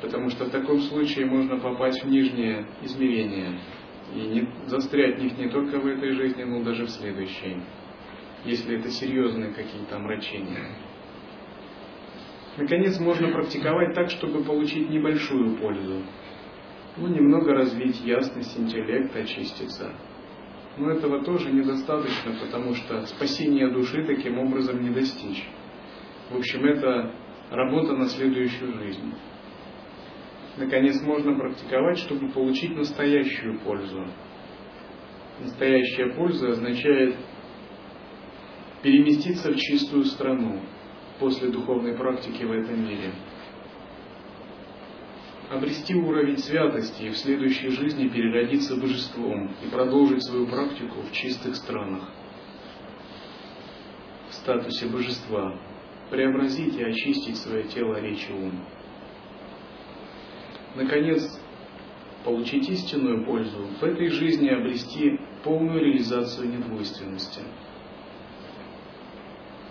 Потому 0.00 0.30
что 0.30 0.44
в 0.44 0.50
таком 0.50 0.80
случае 0.82 1.26
можно 1.26 1.58
попасть 1.58 2.04
в 2.04 2.08
нижнее 2.08 2.68
измерение 2.82 3.58
и 4.14 4.20
не, 4.20 4.48
застрять 4.66 5.18
в 5.18 5.22
них 5.22 5.38
не 5.38 5.48
только 5.48 5.78
в 5.78 5.86
этой 5.86 6.12
жизни, 6.12 6.44
но 6.44 6.62
даже 6.62 6.86
в 6.86 6.90
следующей, 6.90 7.62
если 8.44 8.78
это 8.78 8.90
серьезные 8.90 9.52
какие-то 9.52 9.96
омрачения. 9.96 10.76
Наконец, 12.56 12.98
можно 12.98 13.28
практиковать 13.28 13.94
так, 13.94 14.10
чтобы 14.10 14.42
получить 14.42 14.90
небольшую 14.90 15.56
пользу. 15.58 16.02
Ну, 16.96 17.06
немного 17.06 17.52
развить 17.52 18.00
ясность 18.00 18.58
интеллекта, 18.58 19.20
очиститься. 19.20 19.92
Но 20.76 20.90
этого 20.90 21.24
тоже 21.24 21.52
недостаточно, 21.52 22.34
потому 22.40 22.74
что 22.74 23.06
спасения 23.06 23.68
души 23.68 24.04
таким 24.04 24.38
образом 24.38 24.82
не 24.82 24.90
достичь. 24.90 25.44
В 26.30 26.36
общем, 26.36 26.64
это 26.64 27.12
работа 27.50 27.96
на 27.96 28.06
следующую 28.06 28.72
жизнь 28.78 29.14
наконец, 30.58 31.00
можно 31.02 31.34
практиковать, 31.38 31.98
чтобы 31.98 32.28
получить 32.30 32.74
настоящую 32.76 33.58
пользу. 33.60 34.06
Настоящая 35.40 36.14
польза 36.14 36.50
означает 36.50 37.16
переместиться 38.82 39.52
в 39.52 39.56
чистую 39.56 40.04
страну 40.04 40.60
после 41.18 41.48
духовной 41.48 41.96
практики 41.96 42.42
в 42.42 42.52
этом 42.52 42.84
мире. 42.84 43.12
Обрести 45.50 45.94
уровень 45.94 46.38
святости 46.38 47.04
и 47.04 47.10
в 47.10 47.16
следующей 47.16 47.70
жизни 47.70 48.08
переродиться 48.08 48.76
божеством 48.76 49.50
и 49.64 49.70
продолжить 49.70 50.22
свою 50.24 50.46
практику 50.46 51.00
в 51.00 51.12
чистых 51.12 51.56
странах. 51.56 52.02
В 54.28 54.34
статусе 54.34 54.88
божества. 54.88 55.58
Преобразить 56.10 56.74
и 56.74 56.82
очистить 56.82 57.36
свое 57.36 57.64
тело, 57.64 58.00
речь 58.00 58.26
и 58.28 58.32
ум 58.32 58.62
наконец, 60.78 61.22
получить 62.24 62.68
истинную 62.68 63.24
пользу, 63.24 63.58
в 63.80 63.82
этой 63.82 64.08
жизни 64.08 64.48
обрести 64.48 65.20
полную 65.44 65.80
реализацию 65.80 66.48
недвойственности. 66.48 67.40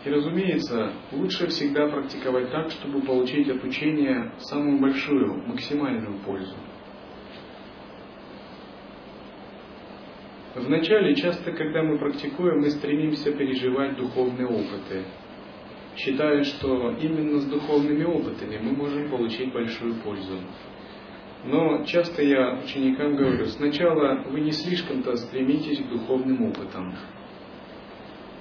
И, 0.06 0.10
разумеется, 0.10 0.93
лучше 1.12 1.48
всегда 1.48 1.88
практиковать 1.88 2.52
так, 2.52 2.72
чтобы 2.72 3.02
получить 3.02 3.50
от 3.50 3.63
учения 3.63 4.32
самую 4.39 4.80
большую, 4.80 5.48
максимальную 5.48 6.20
пользу. 6.20 6.56
Вначале, 10.56 11.13
часто, 11.15 11.52
когда 11.52 11.84
мы 11.84 12.00
практикуем, 12.00 12.62
мы 12.62 12.72
стремимся 12.72 13.32
переживать 13.32 13.96
духовные 13.98 14.48
опыты, 14.48 15.06
считая, 15.96 16.43
что 16.43 16.96
именно 17.00 17.39
с 17.39 17.46
духовными 17.46 18.04
опытами 18.04 18.58
мы 18.58 18.72
можем 18.72 19.10
получить 19.10 19.54
большую 19.54 19.96
пользу. 19.96 20.39
Но 21.47 21.86
часто 21.86 22.21
я 22.23 22.60
ученикам 22.62 23.15
говорю, 23.15 23.45
сначала 23.45 24.21
вы 24.29 24.41
не 24.41 24.51
слишком-то 24.51 25.15
стремитесь 25.15 25.79
к 25.79 25.89
духовным 25.89 26.43
опытам, 26.43 26.93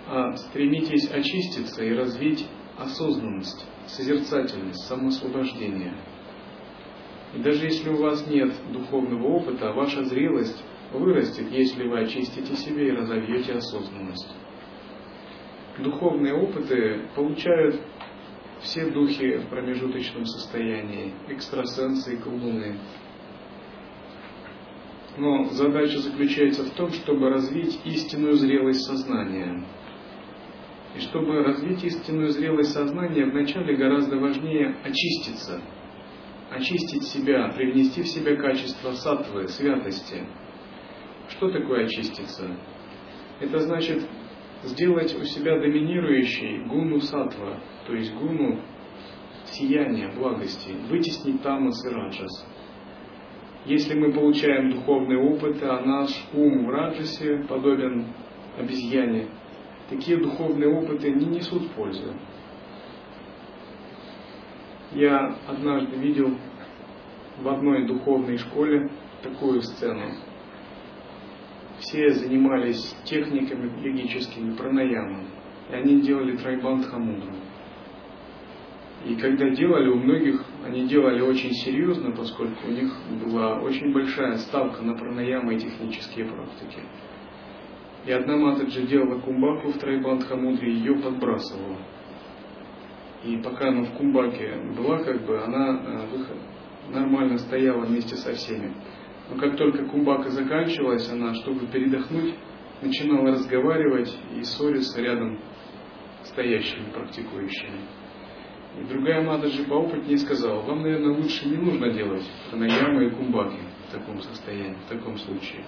а 0.09 0.37
стремитесь 0.37 1.09
очиститься 1.13 1.85
и 1.85 1.95
развить 1.95 2.45
осознанность, 2.77 3.65
созерцательность, 3.87 4.85
самоосвобождение. 4.89 5.95
И 7.37 7.39
даже 7.39 7.67
если 7.67 7.91
у 7.91 8.03
вас 8.03 8.27
нет 8.27 8.53
духовного 8.73 9.29
опыта, 9.29 9.73
ваша 9.73 10.03
зрелость 10.03 10.65
вырастет, 10.93 11.49
если 11.53 11.87
вы 11.87 12.01
очистите 12.01 12.57
себя 12.57 12.89
и 12.89 12.91
разовьете 12.91 13.53
осознанность. 13.53 14.35
Духовные 15.79 16.35
опыты 16.35 17.03
получают 17.15 17.81
все 18.67 18.91
духи 18.91 19.37
в 19.39 19.49
промежуточном 19.49 20.27
состоянии, 20.27 21.15
экстрасенсы 21.29 22.15
и 22.15 22.17
колдуны. 22.17 22.79
Но 25.17 25.45
задача 25.51 25.99
заключается 26.01 26.65
в 26.65 26.71
том, 26.71 26.91
чтобы 26.91 27.31
развить 27.31 27.81
истинную 27.85 28.35
зрелость 28.35 28.85
сознания. 28.85 29.65
И 30.95 31.01
чтобы 31.01 31.43
развить 31.43 31.85
истинную 31.85 32.31
зрелость 32.31 32.73
сознания, 32.73 33.25
вначале 33.25 33.77
гораздо 33.77 34.17
важнее 34.17 34.77
очиститься, 34.83 35.63
очистить 36.51 37.05
себя, 37.05 37.49
привнести 37.57 38.03
в 38.03 38.09
себя 38.09 38.37
качество 38.37 38.93
сатвы, 38.93 39.49
святости. 39.49 40.27
Что 41.29 41.51
такое 41.51 41.85
очиститься? 41.85 42.57
Это 43.41 43.59
значит 43.61 44.07
сделать 44.65 45.15
у 45.15 45.25
себя 45.25 45.59
доминирующей 45.59 46.65
гуну 46.67 47.01
сатва, 47.01 47.61
то 47.87 47.95
есть 47.95 48.15
гуну 48.15 48.61
сияния, 49.47 50.13
благости, 50.13 50.73
вытеснить 50.89 51.43
тамас 51.43 51.85
и 51.85 51.89
раджас. 51.89 52.47
Если 53.65 53.95
мы 53.95 54.13
получаем 54.13 54.71
духовный 54.71 55.17
опыт, 55.17 55.63
а 55.63 55.81
наш 55.85 56.11
ум 56.33 56.67
в 56.67 56.71
раджасе 56.71 57.45
подобен 57.49 58.07
обезьяне, 58.59 59.29
такие 59.89 60.19
духовные 60.19 60.69
опыты 60.69 61.11
не 61.11 61.27
несут 61.27 61.71
пользы. 61.73 62.15
Я 64.93 65.37
однажды 65.47 65.97
видел 65.97 66.37
в 67.39 67.49
одной 67.49 67.87
духовной 67.87 68.39
школе 68.39 68.91
такую 69.23 69.63
сцену 69.63 70.13
все 71.81 72.11
занимались 72.11 72.97
техниками 73.05 73.71
йогическими, 73.83 74.57
пранаямом. 74.57 75.27
И 75.71 75.75
они 75.75 76.01
делали 76.01 76.37
трайбандха 76.37 76.99
мудру. 76.99 77.33
И 79.07 79.15
когда 79.15 79.49
делали, 79.51 79.89
у 79.89 79.99
многих 79.99 80.45
они 80.65 80.89
делали 80.89 81.21
очень 81.21 81.53
серьезно, 81.53 82.11
поскольку 82.11 82.67
у 82.67 82.73
них 82.73 82.93
была 83.25 83.61
очень 83.61 83.93
большая 83.93 84.37
ставка 84.39 84.83
на 84.83 84.95
пранаямы 84.95 85.55
и 85.55 85.61
технические 85.61 86.27
практики. 86.27 86.81
И 88.05 88.11
одна 88.11 88.37
Матаджи 88.37 88.83
делала 88.83 89.21
кумбаку 89.21 89.71
в 89.71 89.79
Трайбандхамудре, 89.79 90.73
ее 90.73 90.97
подбрасывала. 90.97 91.77
И 93.23 93.37
пока 93.37 93.69
она 93.69 93.85
в 93.85 93.93
кумбаке 93.93 94.57
была, 94.77 94.99
как 94.99 95.25
бы 95.25 95.41
она 95.41 95.81
э, 95.85 96.93
нормально 96.93 97.39
стояла 97.39 97.85
вместе 97.85 98.17
со 98.17 98.33
всеми. 98.33 98.75
Но 99.31 99.39
как 99.39 99.57
только 99.57 99.85
кумбака 99.87 100.31
заканчивалась, 100.31 101.09
она, 101.11 101.33
чтобы 101.35 101.67
передохнуть, 101.69 102.35
начинала 102.83 103.31
разговаривать 103.31 104.17
и 104.37 104.43
ссориться 104.43 105.01
рядом 105.01 105.39
стоящими 106.25 106.91
практикующими. 106.93 107.81
И 108.79 108.85
другая 108.85 109.23
Мададжи 109.23 109.65
поопытнее 109.65 110.19
сказала, 110.19 110.61
вам, 110.63 110.83
наверное, 110.83 111.17
лучше 111.17 111.49
не 111.49 111.57
нужно 111.57 111.91
делать 111.93 112.25
пранаямы 112.51 113.07
и 113.07 113.11
кумбаки 113.11 113.59
в 113.89 113.93
таком 113.93 114.21
состоянии, 114.21 114.77
в 114.87 114.89
таком 114.91 115.17
случае. 115.17 115.65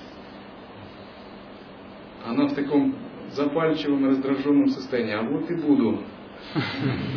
Она 2.26 2.46
в 2.48 2.54
таком 2.54 2.94
запальчивом, 3.30 4.06
раздраженном 4.06 4.68
состоянии, 4.68 5.14
а 5.14 5.22
вот 5.22 5.50
и 5.50 5.54
буду. 5.54 6.02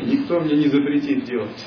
Никто 0.06 0.39
мне 0.39 0.56
не 0.56 0.67
запретит 0.67 1.25
делать. 1.25 1.65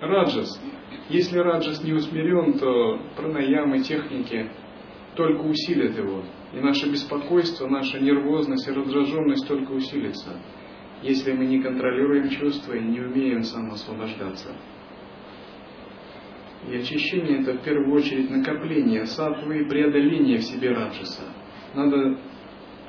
Раджас. 0.00 0.60
Если 1.08 1.38
раджас 1.38 1.84
не 1.84 1.92
усмирен, 1.92 2.58
то 2.58 2.98
пранаямы, 3.16 3.80
техники 3.80 4.50
только 5.14 5.42
усилят 5.42 5.96
его. 5.96 6.22
И 6.52 6.60
наше 6.60 6.90
беспокойство, 6.90 7.68
наша 7.68 8.00
нервозность 8.00 8.66
и 8.66 8.72
раздраженность 8.72 9.46
только 9.46 9.72
усилится, 9.72 10.40
если 11.02 11.32
мы 11.32 11.46
не 11.46 11.60
контролируем 11.60 12.28
чувства 12.30 12.74
и 12.74 12.80
не 12.80 13.00
умеем 13.00 13.42
самоосвобождаться. 13.42 14.54
И 16.68 16.76
очищение 16.76 17.40
это 17.40 17.54
в 17.54 17.64
первую 17.64 17.92
очередь 17.92 18.30
накопление 18.30 19.06
сатвы 19.06 19.62
и 19.62 19.68
преодоление 19.68 20.38
в 20.38 20.44
себе 20.44 20.70
раджаса. 20.70 21.22
Надо 21.74 22.18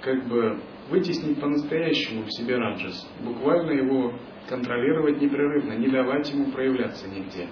как 0.02 0.28
бы 0.28 0.60
вытеснить 0.90 1.40
по-настоящему 1.40 2.24
в 2.24 2.32
себе 2.34 2.58
раджас, 2.58 3.10
буквально 3.22 3.72
его 3.72 4.14
контролировать 4.48 5.22
непрерывно, 5.22 5.74
не 5.74 5.88
давать 5.88 6.30
ему 6.32 6.52
проявляться 6.52 7.08
нигде. 7.08 7.48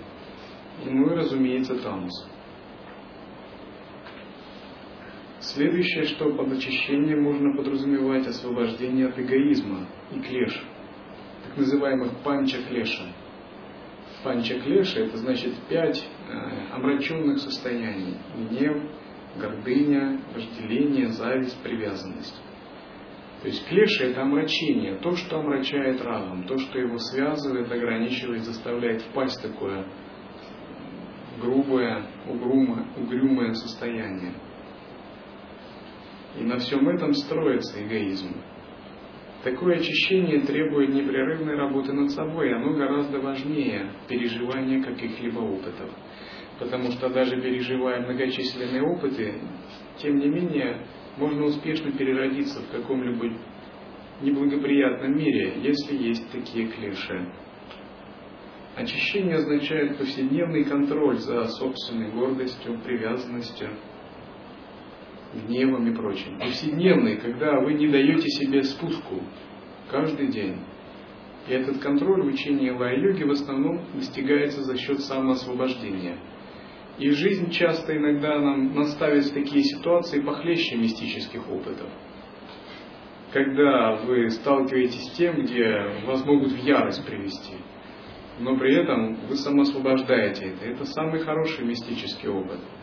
И 0.85 0.89
ну 0.89 1.11
и, 1.11 1.15
разумеется, 1.15 1.75
тамус. 1.81 2.27
Следующее, 5.53 6.05
что 6.05 6.33
под 6.33 6.53
очищением 6.53 7.23
можно 7.23 7.53
подразумевать 7.55 8.25
освобождение 8.25 9.07
от 9.07 9.19
эгоизма 9.19 9.87
и 10.11 10.19
клеш, 10.21 10.63
так 11.45 11.57
называемых 11.57 12.23
панча-клеша. 12.23 13.03
Панча-клеша 14.23 15.01
это 15.01 15.17
значит 15.17 15.53
пять 15.67 16.01
э, 16.29 16.73
омраченных 16.73 17.39
состояний. 17.39 18.15
Гнев, 18.35 18.77
гордыня, 19.37 20.21
вожделение, 20.33 21.07
зависть, 21.07 21.61
привязанность. 21.63 22.41
То 23.41 23.47
есть 23.47 23.67
клеша 23.67 24.05
это 24.05 24.21
омрачение, 24.21 24.99
то, 24.99 25.15
что 25.15 25.39
омрачает 25.39 26.01
разум, 26.01 26.43
то, 26.43 26.57
что 26.59 26.79
его 26.79 26.97
связывает, 26.97 27.69
ограничивает, 27.69 28.43
заставляет 28.43 29.01
впасть 29.01 29.39
в 29.39 29.51
такое 29.51 29.85
грубое, 31.41 32.05
угрюмое, 32.27 32.85
угрюмое 32.95 33.53
состояние. 33.53 34.33
И 36.39 36.43
на 36.43 36.57
всем 36.57 36.87
этом 36.87 37.13
строится 37.13 37.83
эгоизм. 37.83 38.35
Такое 39.43 39.77
очищение 39.77 40.41
требует 40.41 40.89
непрерывной 40.89 41.55
работы 41.55 41.93
над 41.93 42.11
собой, 42.11 42.53
оно 42.53 42.73
гораздо 42.73 43.19
важнее 43.19 43.91
переживания 44.07 44.83
каких-либо 44.83 45.39
опытов. 45.39 45.89
Потому 46.59 46.91
что 46.91 47.09
даже 47.09 47.41
переживая 47.41 48.01
многочисленные 48.03 48.83
опыты, 48.83 49.33
тем 49.97 50.19
не 50.19 50.27
менее, 50.27 50.85
можно 51.17 51.45
успешно 51.45 51.91
переродиться 51.91 52.61
в 52.61 52.71
каком-либо 52.71 53.35
неблагоприятном 54.21 55.17
мире, 55.17 55.53
если 55.63 55.95
есть 55.95 56.31
такие 56.31 56.67
клише. 56.67 57.31
Очищение 58.75 59.35
означает 59.35 59.97
повседневный 59.97 60.63
контроль 60.63 61.17
за 61.17 61.45
собственной 61.47 62.11
гордостью, 62.11 62.79
привязанностью, 62.85 63.69
гневом 65.33 65.87
и 65.87 65.95
прочим. 65.95 66.37
Повседневный, 66.39 67.17
когда 67.17 67.59
вы 67.59 67.73
не 67.73 67.87
даете 67.87 68.27
себе 68.29 68.63
спуску 68.63 69.21
каждый 69.89 70.27
день. 70.27 70.57
И 71.47 71.53
этот 71.53 71.79
контроль 71.79 72.21
в 72.23 72.27
учении 72.27 72.69
лай-йоги 72.69 73.23
в 73.23 73.31
основном 73.31 73.81
достигается 73.93 74.61
за 74.63 74.77
счет 74.77 75.01
самоосвобождения. 75.01 76.17
И 76.99 77.09
жизнь 77.09 77.49
часто 77.49 77.97
иногда 77.97 78.39
нам 78.39 78.75
наставит 78.75 79.33
такие 79.33 79.63
ситуации 79.63 80.21
похлеще 80.21 80.75
мистических 80.77 81.49
опытов. 81.49 81.89
Когда 83.33 83.95
вы 84.05 84.29
сталкиваетесь 84.29 85.05
с 85.05 85.17
тем, 85.17 85.41
где 85.41 86.03
вас 86.05 86.23
могут 86.25 86.51
в 86.51 86.63
ярость 86.63 87.05
привести, 87.05 87.55
но 88.39 88.57
при 88.57 88.75
этом 88.75 89.15
вы 89.27 89.35
самоосвобождаете 89.35 90.47
это. 90.47 90.65
Это 90.65 90.85
самый 90.85 91.21
хороший 91.21 91.65
мистический 91.65 92.29
опыт– 92.29 92.59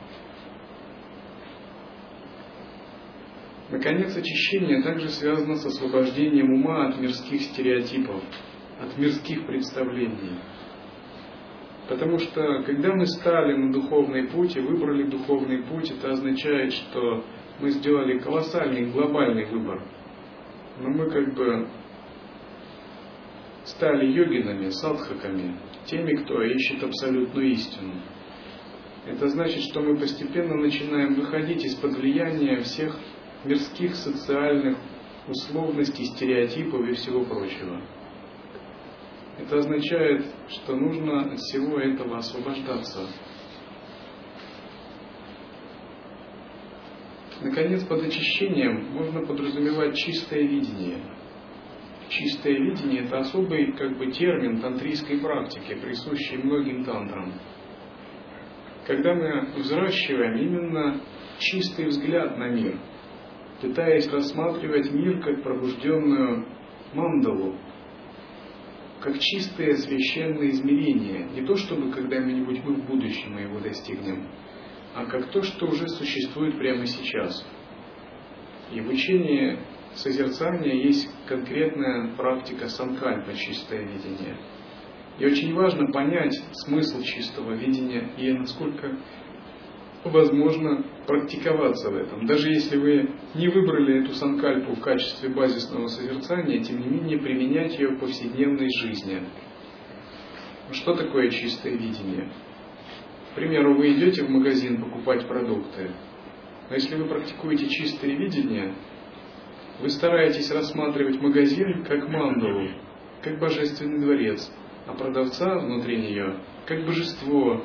Наконец, 3.71 4.17
очищение 4.17 4.83
также 4.83 5.11
связано 5.11 5.57
с 5.57 5.67
освобождением 5.67 6.55
ума 6.55 6.89
от 6.89 6.99
мирских 6.99 7.43
стереотипов, 7.43 8.23
от 8.81 8.97
мирских 8.97 9.47
представлений. 9.47 10.39
Потому 11.87 12.19
что, 12.19 12.63
когда 12.65 12.95
мы 12.95 13.07
стали 13.07 13.55
на 13.57 13.73
духовный 13.73 14.29
путь 14.29 14.57
и 14.57 14.61
выбрали 14.61 15.05
духовный 15.05 15.63
путь, 15.65 15.91
это 15.91 16.13
означает, 16.13 16.73
что 16.73 17.25
мы 17.61 17.71
сделали 17.71 18.19
колоссальный 18.19 18.91
глобальный 18.91 19.47
выбор. 19.47 19.83
Но 20.81 20.91
мы 20.91 21.11
как 21.11 21.35
бы 21.35 21.69
стали 23.65 24.07
йогинами, 24.07 24.71
садхаками, 24.71 25.57
теми, 25.87 26.15
кто 26.23 26.43
ищет 26.43 26.83
абсолютную 26.83 27.49
истину. 27.51 27.95
Это 29.07 29.29
значит, 29.29 29.63
что 29.63 29.81
мы 29.81 29.97
постепенно 29.97 30.55
начинаем 30.55 31.15
выходить 31.15 31.65
из-под 31.65 31.97
влияния 31.97 32.61
всех 32.61 32.99
мирских 33.45 33.95
социальных 33.95 34.79
условностей, 35.29 36.07
стереотипов 36.07 36.89
и 36.89 36.93
всего 36.93 37.25
прочего. 37.25 37.81
Это 39.39 39.59
означает, 39.59 40.27
что 40.49 40.75
нужно 40.75 41.33
от 41.33 41.39
всего 41.39 41.79
этого 41.79 42.19
освобождаться. 42.19 43.07
Наконец, 47.41 47.85
под 47.85 48.03
очищением 48.03 48.91
можно 48.91 49.25
подразумевать 49.25 49.97
чистое 49.97 50.43
видение. 50.43 51.05
Чистое 52.09 52.55
видение– 52.55 53.05
это 53.05 53.19
особый 53.19 53.73
как 53.75 53.97
бы, 53.97 54.11
термин 54.11 54.61
тантрийской 54.61 55.19
практики, 55.21 55.79
присущий 55.81 56.39
многим 56.39 56.85
тантрам. 56.85 57.33
Когда 58.87 59.15
мы 59.15 59.53
взращиваем 59.55 60.37
именно 60.39 61.01
чистый 61.39 61.87
взгляд 61.87 62.37
на 62.39 62.49
мир– 62.49 62.81
пытаясь 63.61 64.11
рассматривать 64.11 64.91
мир 64.93 65.21
как 65.21 65.43
пробужденную 65.43 66.47
мандалу, 66.95 67.57
как 69.01 69.19
чистое 69.19 69.75
священное 69.77 70.51
измерение, 70.51 71.29
не 71.35 71.47
то 71.47 71.57
чтобы 71.57 71.93
когда-нибудь 71.93 72.65
мы 72.65 72.75
в 72.75 72.87
будущем 72.87 73.35
мы 73.35 73.43
его 73.43 73.61
достигнем, 73.61 74.29
а 74.95 75.05
как 75.07 75.31
то, 75.31 75.43
что 75.43 75.67
уже 75.67 75.89
существует 75.89 76.57
прямо 76.59 76.87
сейчас. 76.87 77.47
И 78.73 78.81
в 78.81 78.89
учении 78.89 79.59
созерцания 79.95 80.75
есть 80.85 81.09
конкретная 81.27 82.15
практика 82.17 82.69
санкальпа, 82.69 83.35
чистое 83.35 83.83
видение. 83.83 84.37
И 85.19 85.27
очень 85.27 85.53
важно 85.55 85.91
понять 85.91 86.39
смысл 86.53 87.03
чистого 87.03 87.53
видения 87.53 88.13
и 88.17 88.33
насколько 88.33 88.97
возможно 90.05 90.85
практиковаться 91.07 91.91
в 91.91 91.97
этом. 91.97 92.27
Даже 92.27 92.51
если 92.51 92.77
вы 92.77 93.11
не 93.35 93.49
выбрали 93.49 94.05
эту 94.05 94.15
санкальпу 94.15 94.75
в 94.75 94.81
качестве 94.81 95.29
базисного 95.29 95.89
созерцания, 95.89 96.63
тем 96.63 96.81
не 96.81 96.89
менее 96.89 97.19
применять 97.19 97.79
ее 97.79 97.89
в 97.89 97.99
повседневной 97.99 98.69
жизни. 98.81 99.23
Что 100.73 100.95
такое 100.95 101.31
чистое 101.31 101.73
видение? 101.73 102.31
К 103.33 103.35
примеру, 103.37 103.75
вы 103.77 103.93
идете 103.93 104.25
в 104.25 104.31
магазин 104.31 104.83
покупать 104.83 105.27
продукты, 105.27 105.91
но 106.69 106.75
если 106.75 106.97
вы 106.97 107.07
практикуете 107.07 107.69
чистое 107.69 108.15
видение, 108.17 108.75
вы 109.81 109.89
стараетесь 109.91 110.51
рассматривать 110.51 111.21
магазин 111.21 111.85
как 111.85 112.09
мандалу, 112.09 112.69
как 113.23 113.39
божественный 113.39 114.01
дворец, 114.01 114.51
а 114.87 114.95
продавца 114.95 115.59
внутри 115.59 115.99
нее 115.99 116.41
как 116.67 116.85
божество, 116.85 117.65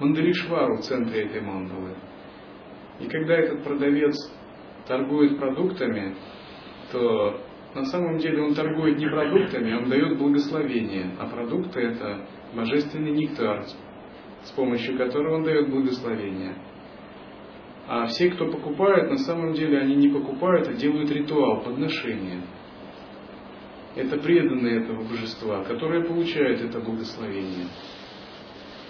Мандалишвару 0.00 0.76
в 0.76 0.80
центре 0.80 1.22
этой 1.22 1.40
мандалы. 1.40 1.96
И 3.00 3.06
когда 3.06 3.34
этот 3.34 3.64
продавец 3.64 4.14
торгует 4.86 5.38
продуктами, 5.38 6.16
то 6.92 7.40
на 7.74 7.84
самом 7.84 8.18
деле 8.18 8.42
он 8.42 8.54
торгует 8.54 8.98
не 8.98 9.06
продуктами, 9.06 9.74
он 9.74 9.88
дает 9.88 10.18
благословение, 10.18 11.14
а 11.18 11.26
продукты 11.26 11.80
это 11.80 12.26
божественный 12.54 13.10
нектар, 13.10 13.64
с 14.44 14.50
помощью 14.52 14.96
которого 14.96 15.36
он 15.36 15.44
дает 15.44 15.70
благословение. 15.70 16.54
А 17.88 18.06
все, 18.06 18.30
кто 18.30 18.50
покупает, 18.50 19.10
на 19.10 19.18
самом 19.18 19.52
деле 19.52 19.78
они 19.78 19.94
не 19.94 20.08
покупают, 20.08 20.68
а 20.68 20.72
делают 20.72 21.10
ритуал, 21.10 21.62
подношение. 21.62 22.42
Это 23.94 24.18
преданные 24.18 24.82
этого 24.82 25.04
божества, 25.04 25.64
которые 25.64 26.04
получают 26.04 26.60
это 26.60 26.80
благословение. 26.80 27.66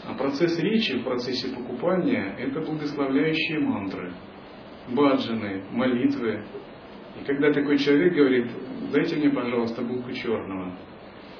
А 0.07 0.14
процесс 0.14 0.59
речи 0.61 0.99
в 0.99 1.05
процессе 1.05 1.49
покупания– 1.55 2.37
это 2.38 2.61
благословляющие 2.61 3.59
мантры, 3.59 4.12
баджаны, 4.88 5.64
молитвы. 5.73 6.45
И 7.21 7.25
когда 7.25 7.53
такой 7.53 7.77
человек 7.79 8.14
говорит, 8.14 8.47
дайте 8.92 9.16
мне, 9.16 9.31
пожалуйста, 9.31 9.83
булку 9.83 10.12
черного, 10.12 10.79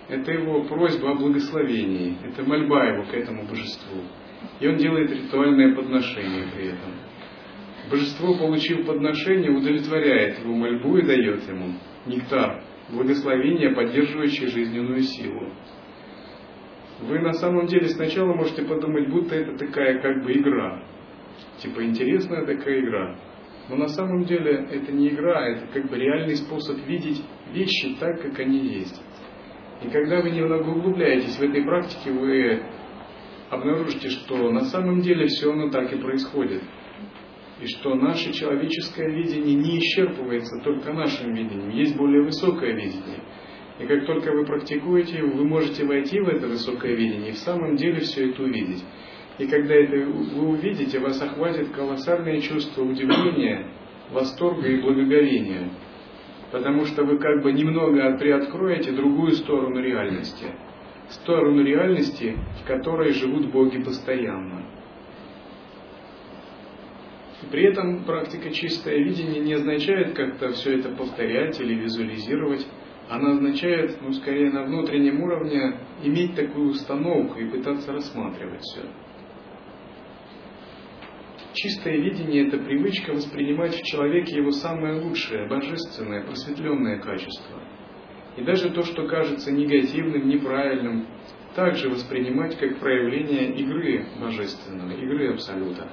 это 0.09 0.33
его 0.33 0.65
просьба 0.65 1.13
о 1.13 1.15
благословении, 1.15 2.17
это 2.25 2.43
мольба 2.43 2.87
его 2.87 3.05
к 3.05 3.15
этому 3.15 3.45
божеству. 3.45 4.03
И 4.59 4.67
он 4.67 4.77
делает 4.77 5.11
ритуальное 5.11 5.75
подношение 5.75 6.47
при 6.55 6.67
этом. 6.67 6.93
Божество, 7.89 8.37
получив 8.37 8.85
подношение, 8.85 9.51
удовлетворяет 9.51 10.41
его 10.41 10.55
мольбу 10.55 10.97
и 10.97 11.07
дает 11.07 11.49
ему 11.49 11.75
нектар, 12.05 12.65
благословение, 12.91 13.71
поддерживающее 13.71 14.49
жизненную 14.49 15.03
силу. 15.03 15.53
Вы 17.01 17.19
на 17.21 17.33
самом 17.35 17.67
деле 17.67 17.89
сначала 17.89 18.33
можете 18.33 18.63
подумать, 18.63 19.09
будто 19.09 19.35
это 19.35 19.57
такая 19.59 20.01
как 20.01 20.25
бы 20.25 20.33
игра. 20.33 20.83
Типа 21.59 21.85
интересная 21.85 22.47
такая 22.47 22.81
игра. 22.81 23.17
Но 23.69 23.77
на 23.77 23.89
самом 23.89 24.25
деле 24.25 24.67
это 24.71 24.93
не 24.93 25.09
игра, 25.09 25.41
а 25.41 25.49
это 25.49 25.67
как 25.67 25.91
бы 25.91 25.97
реальный 25.97 26.37
способ 26.37 26.79
видеть 26.87 27.23
вещи 27.53 27.97
так, 27.99 28.23
как 28.23 28.39
они 28.39 28.59
есть. 28.59 29.01
И 29.83 29.89
когда 29.89 30.23
вы 30.23 30.31
немного 30.31 30.71
углубляетесь 30.71 31.37
в 31.37 31.43
этой 31.43 31.63
практике, 31.65 32.13
вы 32.13 32.63
обнаружите, 33.51 34.09
что 34.09 34.51
на 34.51 34.65
самом 34.65 35.01
деле 35.01 35.27
все 35.27 35.53
оно 35.53 35.69
так 35.71 35.93
и 35.93 36.01
происходит. 36.01 36.63
И 37.61 37.67
что 37.67 37.95
наше 37.95 38.33
человеческое 38.33 39.11
видение 39.11 39.55
не 39.55 39.79
исчерпывается 39.79 40.63
только 40.63 40.93
нашим 40.93 41.35
видением, 41.35 41.71
есть 41.71 41.97
более 41.97 42.23
высокое 42.23 42.73
видение. 42.73 43.21
И 43.79 43.85
как 43.85 44.07
только 44.07 44.33
вы 44.33 44.45
практикуете 44.47 45.23
вы 45.23 45.45
можете 45.45 45.85
войти 45.85 46.19
в 46.21 46.29
это 46.29 46.47
высокое 46.47 46.95
видение 46.95 47.31
и 47.31 47.35
в 47.35 47.39
самом 47.39 47.77
деле 47.77 48.01
все 48.01 48.31
это 48.31 48.43
увидеть. 48.43 48.83
И 49.39 49.47
когда 49.47 49.75
это 49.75 49.97
вы 49.97 50.49
увидите, 50.49 50.99
вас 50.99 51.21
охватит 51.21 51.71
колоссальное 51.71 52.41
чувство 52.41 52.83
удивления, 52.83 53.71
восторга 54.11 54.67
и 54.67 54.81
благоговения. 54.81 55.71
Потому 56.51 56.87
что 56.87 57.05
вы 57.05 57.19
как 57.19 57.43
бы 57.43 57.53
немного 57.53 58.17
приоткроете 58.17 58.93
другую 58.93 59.33
сторону 59.33 59.81
реальности. 59.81 60.47
Сторону 61.11 61.63
реальности, 61.63 62.37
в 62.63 62.67
которой 62.67 63.13
живут 63.13 63.51
боги 63.51 63.83
постоянно. 63.83 64.65
При 67.51 67.65
этом 67.65 68.05
практика 68.05 68.51
чистое 68.51 68.99
видение 68.99 69.41
не 69.41 69.55
означает 69.55 70.15
как-то 70.15 70.51
все 70.53 70.79
это 70.79 70.89
повторять 70.89 71.61
или 71.61 71.75
визуализировать. 71.75 72.67
Она 73.09 73.33
означает, 73.33 74.03
ну, 74.03 74.13
скорее 74.13 74.51
на 74.51 74.65
внутреннем 74.65 75.23
уровне 75.23 75.79
иметь 76.03 76.35
такую 76.35 76.71
установку 76.71 77.39
и 77.39 77.49
пытаться 77.49 77.93
рассматривать 77.93 78.61
все. 78.63 78.83
Чистое 81.55 81.99
видение– 81.99 82.47
это 82.49 82.59
привычка 82.59 83.13
воспринимать 83.13 83.75
в 83.75 83.83
человеке 83.85 84.37
его 84.37 84.51
самое 84.51 85.01
лучшее, 85.01 85.49
божественное, 85.49 86.25
просветленное 86.25 86.99
качество. 86.99 87.61
И 88.37 88.43
даже 88.43 88.71
то, 88.71 88.83
что 88.83 89.07
кажется 89.07 89.51
негативным, 89.53 90.29
неправильным, 90.29 91.07
также 91.55 91.89
воспринимать 91.89 92.59
как 92.59 92.79
проявление 92.79 93.55
игры 93.55 94.05
божественного, 94.21 94.91
игры 94.91 95.33
Абсолюта. 95.33 95.89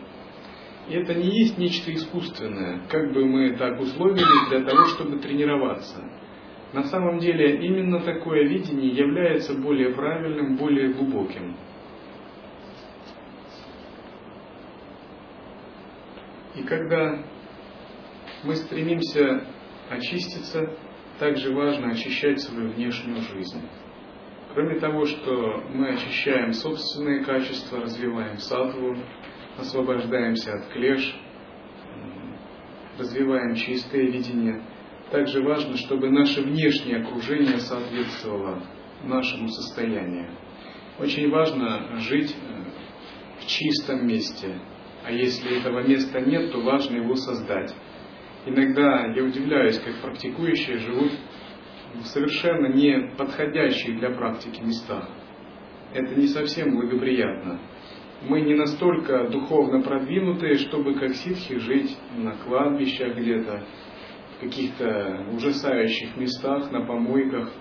И 0.89 0.95
это 0.95 1.13
не 1.13 1.29
есть 1.29 1.57
нечто 1.57 1.93
искусственное, 1.93 2.85
как 2.89 3.13
бы 3.13 3.25
мы 3.25 3.55
так 3.55 3.79
условились 3.79 4.49
для 4.49 4.65
того, 4.65 4.85
чтобы 4.87 5.19
тренироваться. 5.19 6.03
На 6.73 6.83
самом 6.85 7.19
деле 7.19 7.57
именно 7.63 7.99
такое 7.99 8.47
видение 8.47 8.89
является 8.89 9.53
более 9.53 9.93
правильным, 9.93 10.55
более 10.55 10.91
глубоким. 10.91 11.55
И 16.55 16.63
когда 16.63 17.23
мы 18.43 18.55
стремимся 18.55 19.45
очиститься, 19.89 20.75
также 21.19 21.53
важно 21.53 21.91
очищать 21.91 22.41
свою 22.41 22.71
внешнюю 22.71 23.21
жизнь. 23.21 23.61
Кроме 24.53 24.79
того, 24.79 25.05
что 25.05 25.63
мы 25.69 25.89
очищаем 25.89 26.53
собственные 26.53 27.23
качества, 27.23 27.81
развиваем 27.81 28.37
сатву, 28.37 28.97
освобождаемся 29.57 30.53
от 30.53 30.67
клеш, 30.73 31.15
развиваем 32.97 33.55
чистое 33.55 34.03
видение, 34.03 34.61
также 35.13 35.43
важно, 35.43 35.77
чтобы 35.77 36.09
наше 36.09 36.41
внешнее 36.41 36.97
окружение 36.97 37.59
соответствовало 37.59 38.63
нашему 39.03 39.47
состоянию. 39.47 40.31
Очень 40.99 41.29
важно 41.29 41.99
жить 41.99 42.35
в 43.39 43.45
чистом 43.45 44.07
месте, 44.07 44.57
а 45.05 45.11
если 45.11 45.59
этого 45.59 45.87
места 45.87 46.19
нет, 46.19 46.51
то 46.51 46.61
важно 46.61 46.95
его 46.95 47.13
создать. 47.13 47.75
Иногда 48.47 49.05
я 49.13 49.23
удивляюсь, 49.23 49.79
как 49.81 50.01
практикующие 50.01 50.79
живут 50.79 51.11
в 51.93 52.05
совершенно 52.05 52.73
не 52.73 53.15
подходящих 53.15 53.99
для 53.99 54.09
практики 54.09 54.61
местах. 54.61 55.07
Это 55.93 56.15
не 56.15 56.25
совсем 56.25 56.75
благоприятно. 56.75 57.59
Мы 58.23 58.41
не 58.41 58.55
настолько 58.55 59.29
духовно 59.29 59.83
продвинутые, 59.83 60.55
чтобы 60.55 60.95
как 60.95 61.13
ситхи 61.13 61.59
жить 61.59 61.95
на 62.17 62.31
кладбищах 62.37 63.15
где-то, 63.15 63.63
каких-то 64.43 65.25
ужасающих 65.33 66.15
местах, 66.17 66.71
на 66.71 66.85
помойках, 66.85 67.51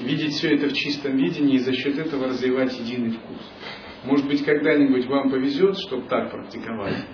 видеть 0.00 0.32
все 0.34 0.54
это 0.54 0.68
в 0.68 0.72
чистом 0.72 1.16
видении 1.16 1.56
и 1.56 1.58
за 1.58 1.72
счет 1.72 1.98
этого 1.98 2.28
развивать 2.28 2.78
единый 2.78 3.10
вкус. 3.12 3.52
Может 4.04 4.26
быть, 4.26 4.44
когда-нибудь 4.44 5.06
вам 5.06 5.30
повезет, 5.30 5.78
чтобы 5.78 6.08
так 6.08 6.30
практиковать, 6.30 7.06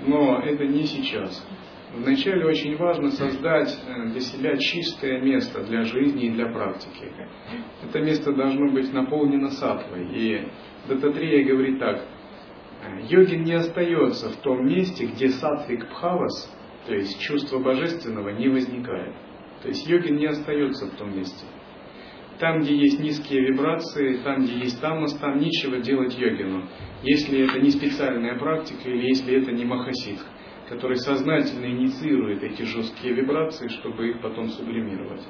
но 0.00 0.40
это 0.40 0.64
не 0.66 0.84
сейчас. 0.84 1.44
Вначале 1.94 2.46
очень 2.46 2.74
важно 2.76 3.10
создать 3.10 3.68
э, 3.86 4.06
для 4.08 4.20
себя 4.20 4.56
чистое 4.56 5.20
место 5.20 5.62
для 5.62 5.82
жизни 5.82 6.26
и 6.26 6.30
для 6.30 6.46
практики. 6.46 7.12
Это 7.82 8.00
место 8.00 8.32
должно 8.32 8.70
быть 8.72 8.90
наполнено 8.94 9.50
сатвой. 9.50 10.08
И 10.14 10.48
Дататрея 10.88 11.44
говорит 11.44 11.78
так, 11.78 12.02
«Э, 12.82 13.02
йогин 13.10 13.44
не 13.44 13.52
остается 13.52 14.30
в 14.30 14.36
том 14.36 14.66
месте, 14.66 15.04
где 15.04 15.28
сатвик 15.28 15.86
пхавас, 15.90 16.50
то 16.86 16.94
есть 16.94 17.20
чувство 17.20 17.58
божественного, 17.58 18.30
не 18.30 18.48
возникает. 18.48 19.14
То 19.62 19.68
есть 19.68 19.86
йогин 19.86 20.16
не 20.16 20.26
остается 20.26 20.86
в 20.86 20.96
том 20.96 21.16
месте. 21.16 21.44
Там, 22.38 22.60
где 22.60 22.74
есть 22.74 22.98
низкие 22.98 23.40
вибрации, 23.42 24.16
там, 24.24 24.42
где 24.42 24.58
есть 24.58 24.80
тамас, 24.80 25.14
там 25.18 25.38
нечего 25.38 25.78
делать 25.78 26.18
йогину, 26.18 26.64
если 27.02 27.44
это 27.44 27.60
не 27.60 27.70
специальная 27.70 28.36
практика 28.36 28.88
или 28.88 29.08
если 29.08 29.40
это 29.40 29.52
не 29.52 29.64
махасидх, 29.64 30.24
который 30.68 30.96
сознательно 30.96 31.66
инициирует 31.66 32.42
эти 32.42 32.62
жесткие 32.62 33.14
вибрации, 33.14 33.68
чтобы 33.68 34.08
их 34.08 34.20
потом 34.20 34.48
сублимировать. 34.48 35.22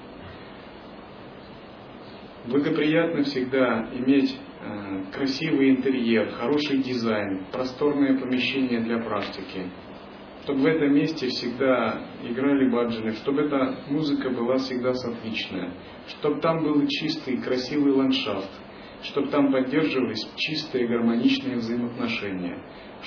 Благоприятно 2.46 3.22
всегда 3.24 3.88
иметь 3.92 4.36
э, 4.60 5.04
красивый 5.12 5.70
интерьер, 5.70 6.30
хороший 6.30 6.78
дизайн, 6.78 7.44
просторное 7.52 8.18
помещение 8.18 8.80
для 8.80 8.98
практики, 8.98 9.70
чтобы 10.42 10.62
в 10.62 10.66
этом 10.66 10.94
месте 10.94 11.28
всегда 11.28 12.00
играли 12.24 12.68
баджаны, 12.68 13.12
чтобы 13.12 13.42
эта 13.42 13.76
музыка 13.88 14.30
была 14.30 14.56
всегда 14.56 14.92
сатвичная, 14.94 15.72
чтобы 16.08 16.40
там 16.40 16.64
был 16.64 16.84
чистый, 16.88 17.36
красивый 17.36 17.92
ландшафт, 17.92 18.50
чтобы 19.04 19.28
там 19.28 19.52
поддерживались 19.52 20.28
чистые, 20.36 20.88
гармоничные 20.88 21.56
взаимоотношения, 21.56 22.58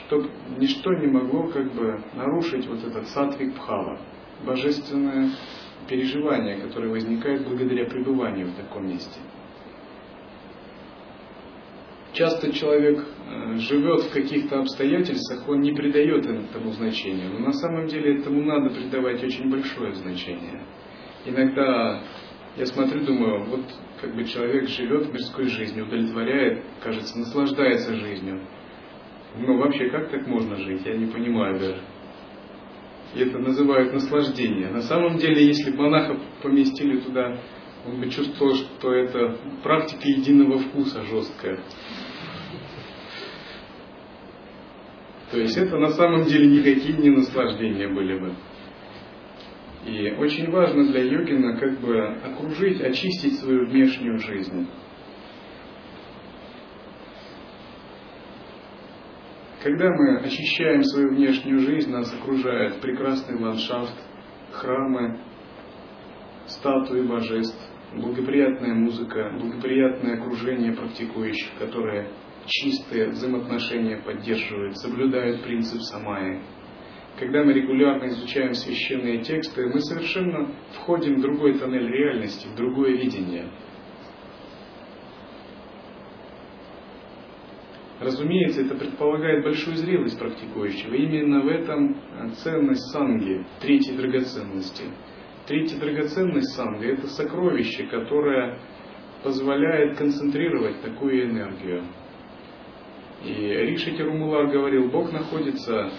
чтобы 0.05 0.29
ничто 0.57 0.93
не 0.93 1.07
могло 1.07 1.47
как 1.47 1.73
бы 1.73 2.01
нарушить 2.13 2.67
вот 2.67 2.83
этот 2.83 3.07
сатвик 3.09 3.55
пхава, 3.55 3.99
божественное 4.45 5.31
переживание, 5.89 6.61
которое 6.61 6.89
возникает 6.89 7.45
благодаря 7.45 7.85
пребыванию 7.85 8.47
в 8.47 8.55
таком 8.55 8.87
месте. 8.87 9.19
Часто 12.15 12.53
человек 12.53 13.05
э, 13.27 13.57
живет 13.57 14.03
в 14.03 14.13
каких-то 14.13 14.59
обстоятельствах, 14.59 15.49
он 15.49 15.59
не 15.59 15.73
придает 15.73 16.25
этому 16.25 16.71
значения. 16.71 17.27
Но 17.27 17.39
на 17.39 17.51
самом 17.51 17.87
деле 17.87 18.19
этому 18.19 18.41
надо 18.41 18.73
придавать 18.73 19.21
очень 19.21 19.49
большое 19.49 19.93
значение. 19.95 20.65
Иногда 21.25 22.01
я 22.55 22.65
смотрю, 22.67 23.03
думаю, 23.03 23.43
вот 23.43 23.65
как 23.99 24.15
бы 24.15 24.23
человек 24.23 24.69
живет 24.69 25.11
мирской 25.11 25.47
жизнью, 25.47 25.87
удовлетворяет, 25.87 26.63
кажется, 26.81 27.19
наслаждается 27.19 27.93
жизнью. 27.93 28.47
Ну 29.37 29.57
вообще, 29.57 29.89
как 29.89 30.09
так 30.09 30.25
можно 30.25 30.55
жить? 30.55 30.85
Я 30.85 30.95
не 30.95 31.07
понимаю 31.07 31.59
даже. 31.59 31.81
И 33.13 33.19
это 33.23 33.39
называют 33.39 33.91
наслаждение. 33.91 34.69
На 34.69 34.83
самом 34.83 35.17
деле, 35.17 35.45
если 35.45 35.71
бы 35.71 35.83
монаха 35.83 36.17
поместили 36.41 37.01
туда, 37.01 37.41
он 37.85 37.99
бы 37.99 38.09
чувствовал, 38.09 38.55
что 38.55 38.93
это 38.93 39.37
практика 39.63 40.07
единого 40.07 40.59
вкуса 40.59 41.03
жесткая. 41.03 41.59
То 45.31 45.39
есть 45.39 45.57
это 45.57 45.77
на 45.77 45.89
самом 45.89 46.25
деле 46.25 46.47
никакие 46.47 46.97
не 46.97 47.09
наслаждения 47.09 47.87
были 47.87 48.19
бы. 48.19 48.33
И 49.85 50.15
очень 50.17 50.49
важно 50.49 50.85
для 50.85 51.03
йогина 51.03 51.57
как 51.57 51.79
бы 51.79 51.99
окружить, 52.23 52.81
очистить 52.81 53.39
свою 53.39 53.67
внешнюю 53.67 54.17
жизнь. 54.19 54.67
Когда 59.61 59.89
мы 59.89 60.19
очищаем 60.19 60.83
свою 60.83 61.09
внешнюю 61.09 61.59
жизнь, 61.59 61.91
нас 61.91 62.13
окружает 62.13 62.81
прекрасный 62.81 63.39
ландшафт, 63.39 63.95
храмы, 64.51 65.19
статуи 66.45 67.01
божеств, 67.01 67.57
благоприятная 67.95 68.73
музыка, 68.73 69.31
благоприятное 69.39 70.19
окружение 70.19 70.73
практикующих, 70.73 71.57
которые 71.57 72.09
чистые 72.45 73.09
взаимоотношения 73.09 73.97
поддерживают, 73.97 74.77
соблюдают 74.77 75.43
принцип 75.43 75.81
самаи. 75.81 76.41
Когда 77.19 77.43
мы 77.43 77.53
регулярно 77.53 78.07
изучаем 78.09 78.53
священные 78.53 79.23
тексты, 79.23 79.67
мы 79.67 79.79
совершенно 79.79 80.51
входим 80.73 81.15
в 81.15 81.21
другой 81.21 81.57
тоннель 81.57 81.87
реальности, 81.87 82.47
в 82.47 82.55
другое 82.55 82.91
видение– 82.91 83.49
Разумеется, 87.99 88.61
это 88.61 88.75
предполагает 88.75 89.43
большую 89.43 89.77
зрелость 89.77 90.19
практикующего. 90.19 90.93
Именно 90.93 91.41
в 91.41 91.47
этом 91.47 91.95
ценность 92.43 92.91
санги, 92.91 93.45
третьей 93.61 93.95
драгоценности. 93.95 94.83
Третья 95.47 95.79
драгоценность 95.79 96.55
санги– 96.55 96.87
это 96.93 97.07
сокровище, 97.07 97.87
которое 97.87 98.59
позволяет 99.23 99.97
концентрировать 99.97 100.81
такую 100.81 101.31
энергию. 101.31 101.83
И 103.25 103.31
Риши 103.31 103.97
Тирумулар 103.97 104.47
говорил, 104.47 104.89
Бог 104.91 105.11
находится 105.11 105.89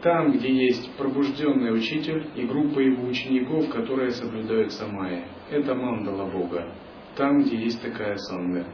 там, 0.00 0.30
где 0.30 0.66
есть 0.66 0.92
пробужденный 0.96 1.74
учитель 1.74 2.30
и 2.36 2.42
группа 2.46 2.78
его 2.78 3.04
учеников, 3.08 3.68
которые 3.70 4.12
соблюдают 4.12 4.72
самая. 4.72 5.26
Это 5.50 5.74
мандала 5.74 6.30
Бога. 6.30 6.72
Там, 7.16 7.42
где 7.42 7.56
есть 7.56 7.82
такая 7.82 8.16
санга. 8.16 8.64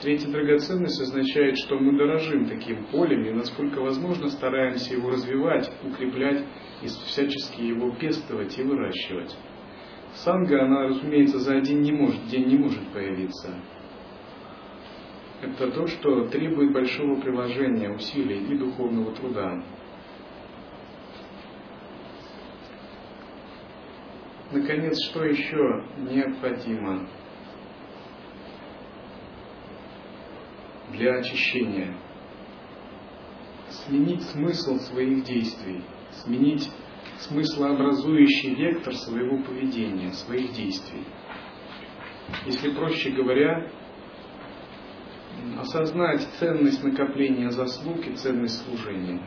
Третья 0.00 0.28
драгоценность 0.32 1.00
означает, 1.00 1.56
что 1.58 1.78
мы 1.78 1.96
дорожим 1.96 2.46
таким 2.46 2.86
полем 2.86 3.24
и, 3.24 3.30
насколько 3.30 3.80
возможно, 3.80 4.28
стараемся 4.28 4.94
его 4.94 5.10
развивать, 5.10 5.70
укреплять 5.84 6.44
и 6.82 6.86
всячески 6.86 7.60
его 7.60 7.92
пестовать 7.92 8.58
и 8.58 8.62
выращивать. 8.64 9.36
Санга, 10.14 10.64
она, 10.64 10.88
разумеется, 10.88 11.38
за 11.38 11.58
один 11.58 11.82
не 11.82 11.92
может, 11.92 12.26
день 12.26 12.48
не 12.48 12.58
может 12.58 12.82
появиться. 12.92 13.54
Это 15.42 15.70
то, 15.72 15.86
что 15.86 16.28
требует 16.28 16.72
большого 16.72 17.20
приложения, 17.20 17.90
усилий 17.90 18.46
и 18.46 18.56
духовного 18.56 19.14
труда. 19.14 19.62
Наконец, 24.52 24.96
что 25.10 25.24
еще 25.24 25.84
необходимо? 25.98 27.08
для 30.92 31.14
очищения. 31.16 31.94
Сменить 33.70 34.22
смысл 34.22 34.76
своих 34.78 35.24
действий, 35.24 35.82
сменить 36.10 36.70
смыслообразующий 37.18 38.54
вектор 38.54 38.94
своего 38.94 39.42
поведения, 39.42 40.12
своих 40.12 40.52
действий. 40.52 41.04
Если 42.46 42.70
проще 42.70 43.10
говоря, 43.10 43.70
осознать 45.58 46.22
ценность 46.38 46.82
накопления 46.82 47.50
заслуг 47.50 48.06
и 48.06 48.14
ценность 48.14 48.64
служения. 48.64 49.22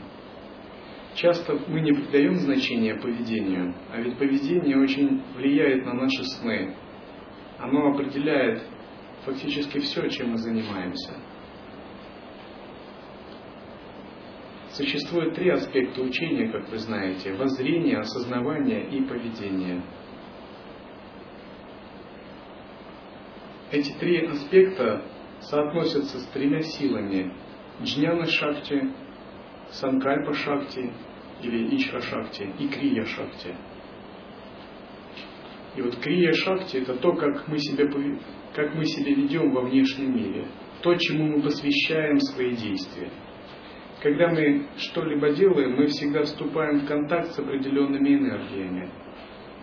Часто 1.16 1.58
мы 1.68 1.80
не 1.80 1.94
придаем 1.94 2.36
значения 2.36 2.96
поведению, 2.96 3.74
а 3.92 4.02
ведь 4.02 4.18
поведение 4.18 4.78
очень 4.78 5.22
влияет 5.36 5.86
на 5.86 5.94
наши 5.94 6.24
сны. 6.24 6.76
Оно 7.58 7.94
определяет 7.94 8.64
фактически 9.24 9.80
все, 9.80 10.08
чем 10.10 10.32
мы 10.32 10.38
занимаемся. 10.38 11.14
Существует 14.72 15.36
три 15.36 15.50
аспекта 15.52 16.02
учения, 16.02 16.50
как 16.50 16.70
вы 16.70 16.78
знаете. 16.80 17.34
Воззрение, 17.34 18.00
осознавание 18.00 18.86
и 18.90 19.02
поведение. 19.04 19.82
Эти 23.72 23.94
три 23.94 24.26
аспекта 24.26 25.02
соотносятся 25.50 26.20
с 26.20 26.26
тремя 26.28 26.62
силами. 26.62 27.34
Джняна 27.82 28.26
Шакти, 28.26 28.92
Санкальпа 29.72 30.34
Шакти 30.34 30.92
или 31.42 31.76
Ичха 31.76 32.02
Шакти 32.02 32.50
и 32.60 32.68
Крия 32.68 33.06
Шакти. 33.06 33.56
И 35.76 35.82
вот 35.82 35.98
Крия 35.98 36.32
Шакти 36.34 36.78
это 36.78 36.96
то, 36.96 37.14
как 37.14 37.48
мы, 37.48 37.58
себя, 37.60 37.86
как 38.54 38.76
мы 38.76 38.86
себя 38.86 39.14
ведем 39.14 39.52
во 39.52 39.62
внешнем 39.62 40.16
мире. 40.16 40.48
То, 40.82 40.96
чему 40.96 41.38
мы 41.38 41.42
посвящаем 41.42 42.20
свои 42.20 42.56
действия– 42.56 43.10
когда 44.06 44.28
мы 44.28 44.68
что-либо 44.78 45.32
делаем, 45.32 45.78
мы 45.78 45.88
всегда 45.88 46.22
вступаем 46.22 46.82
в 46.82 46.86
контакт 46.86 47.32
с 47.32 47.40
определенными 47.40 48.10
энергиями. 48.10 48.92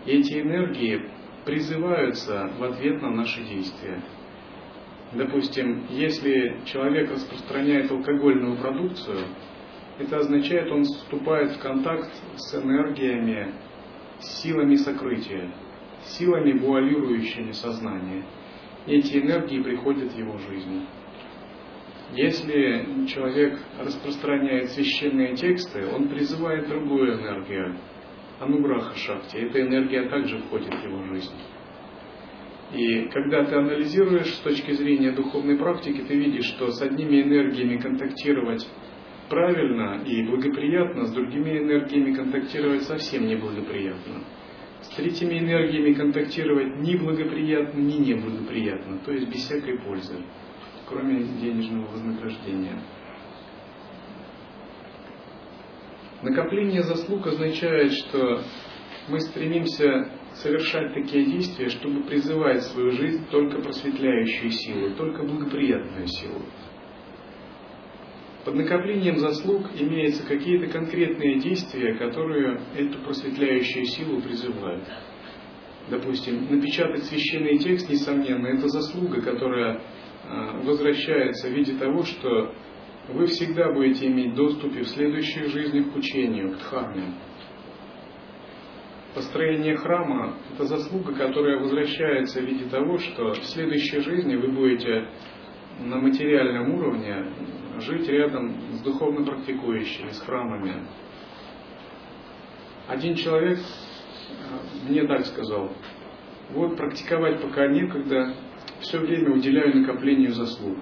И 0.05 0.17
эти 0.17 0.41
энергии 0.41 1.09
призываются 1.45 2.51
в 2.59 2.61
ответ 2.61 3.01
на 3.01 3.11
наши 3.11 3.41
действия. 3.41 4.01
Допустим, 5.15 5.85
если 5.91 6.57
человек 6.65 7.11
распространяет 7.11 7.91
алкогольную 7.91 8.57
продукцию, 8.57 9.19
это 9.99 10.17
означает, 10.17 10.71
он 10.71 10.83
вступает 10.85 11.51
в 11.51 11.59
контакт 11.59 12.11
с 12.35 12.55
энергиями, 12.55 13.53
с 14.19 14.41
силами 14.41 14.75
сокрытия, 14.75 15.51
силами, 16.03 16.53
вуалирующими 16.53 17.51
сознание. 17.51 18.23
И 18.87 18.95
эти 18.95 19.17
энергии 19.17 19.61
приходят 19.61 20.11
в 20.11 20.17
его 20.17 20.37
жизнь. 20.39 20.85
Если 22.13 23.05
человек 23.07 23.59
распространяет 23.79 24.71
священные 24.71 25.35
тексты, 25.35 25.87
он 25.87 26.09
призывает 26.09 26.67
другую 26.67 27.19
энергию, 27.19 27.77
анубраха 28.39 28.95
шакти. 28.97 29.37
Эта 29.37 29.61
энергия 29.61 30.09
также 30.09 30.39
входит 30.39 30.73
в 30.73 30.83
его 30.83 31.03
жизнь. 31.03 31.33
И 32.73 33.09
когда 33.09 33.45
ты 33.45 33.55
анализируешь 33.55 34.33
с 34.33 34.39
точки 34.39 34.71
зрения 34.71 35.11
духовной 35.11 35.57
практики, 35.57 36.01
ты 36.07 36.15
видишь, 36.15 36.45
что 36.45 36.71
с 36.71 36.81
одними 36.81 37.21
энергиями 37.21 37.77
контактировать 37.77 38.67
правильно 39.29 40.01
и 40.05 40.23
благоприятно, 40.23 41.05
с 41.05 41.11
другими 41.11 41.59
энергиями 41.59 42.15
контактировать 42.15 42.83
совсем 42.83 43.27
неблагоприятно. 43.27 44.23
С 44.81 44.95
третьими 44.95 45.39
энергиями 45.39 45.93
контактировать 45.93 46.79
ни 46.79 46.95
благоприятно, 46.97 47.79
ни 47.79 47.97
неблагоприятно, 47.99 48.99
то 49.05 49.11
есть 49.11 49.29
без 49.29 49.45
всякой 49.45 49.79
пользы 49.79 50.17
кроме 50.93 51.23
денежного 51.23 51.87
вознаграждения. 51.91 52.79
Накопление 56.21 56.83
заслуг 56.83 57.27
означает, 57.27 57.91
что 57.93 58.41
мы 59.09 59.19
стремимся 59.19 60.09
совершать 60.35 60.93
такие 60.93 61.25
действия, 61.25 61.69
чтобы 61.69 62.03
призывать 62.03 62.59
в 62.59 62.71
свою 62.71 62.91
жизнь 62.91 63.25
только 63.29 63.61
просветляющую 63.61 64.51
силу, 64.51 64.95
только 64.95 65.23
благоприятную 65.23 66.07
силу. 66.07 66.41
Под 68.45 68.55
накоплением 68.55 69.17
заслуг 69.17 69.67
имеются 69.79 70.25
какие-то 70.25 70.67
конкретные 70.67 71.39
действия, 71.39 71.95
которые 71.95 72.59
эту 72.75 72.99
просветляющую 72.99 73.85
силу 73.85 74.21
призывают. 74.21 74.83
Допустим, 75.89 76.47
напечатать 76.49 77.03
священный 77.05 77.57
текст, 77.57 77.89
несомненно, 77.89 78.47
это 78.47 78.67
заслуга, 78.67 79.21
которая 79.21 79.81
Э, 80.25 80.61
возвращается 80.63 81.49
в 81.49 81.51
виде 81.51 81.73
того, 81.73 82.03
что 82.03 82.53
вы 83.09 83.25
всегда 83.27 83.73
будете 83.73 84.07
иметь 84.07 84.33
доступ 84.35 84.71
в 84.73 84.85
следующей 84.85 85.43
жизни 85.49 85.81
к 85.81 85.95
учению, 85.95 86.53
к 86.53 86.59
дхарме. 86.59 87.13
Построение 89.15 89.77
храма– 89.77 90.37
это 90.53 90.65
заслуга, 90.65 91.13
которая 91.13 91.59
возвращается 91.59 92.41
в 92.41 92.45
виде 92.45 92.65
того, 92.65 92.97
что 92.97 93.33
в 93.33 93.45
следующей 93.45 93.99
жизни 93.99 94.35
вы 94.35 94.47
будете 94.47 95.07
на 95.79 95.97
материальном 95.97 96.73
уровне 96.73 97.27
жить 97.79 98.07
рядом 98.07 98.55
с 98.73 98.81
духовно 98.81 99.23
практикующими, 99.23 100.09
с 100.09 100.19
храмами. 100.19 100.87
Один 102.87 103.15
человек 103.15 103.59
э, 103.59 104.89
мне 104.89 105.05
так 105.05 105.25
сказал, 105.27 105.71
вот 106.49 106.75
практиковать 106.75 107.39
пока 107.39 107.67
некогда, 107.67 108.33
все 108.79 108.99
время 108.99 109.31
уделяю 109.31 109.77
накоплению 109.77 110.31
заслуг. 110.31 110.77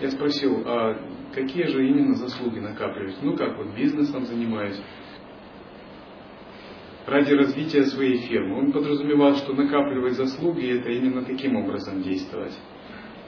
Я 0.00 0.10
спросил, 0.10 0.62
а 0.66 0.96
какие 1.34 1.64
же 1.64 1.86
именно 1.86 2.14
заслуги 2.14 2.58
накапливать? 2.58 3.16
Ну 3.22 3.36
как, 3.36 3.58
вот 3.58 3.74
бизнесом 3.76 4.24
занимаюсь. 4.24 4.80
Ради 7.06 7.32
развития 7.32 7.84
своей 7.84 8.18
фирмы. 8.18 8.58
Он 8.58 8.72
подразумевал, 8.72 9.34
что 9.36 9.52
накапливать 9.52 10.14
заслуги– 10.14 10.78
это 10.78 10.90
именно 10.90 11.22
таким 11.22 11.56
образом 11.56 12.02
действовать. 12.02 12.54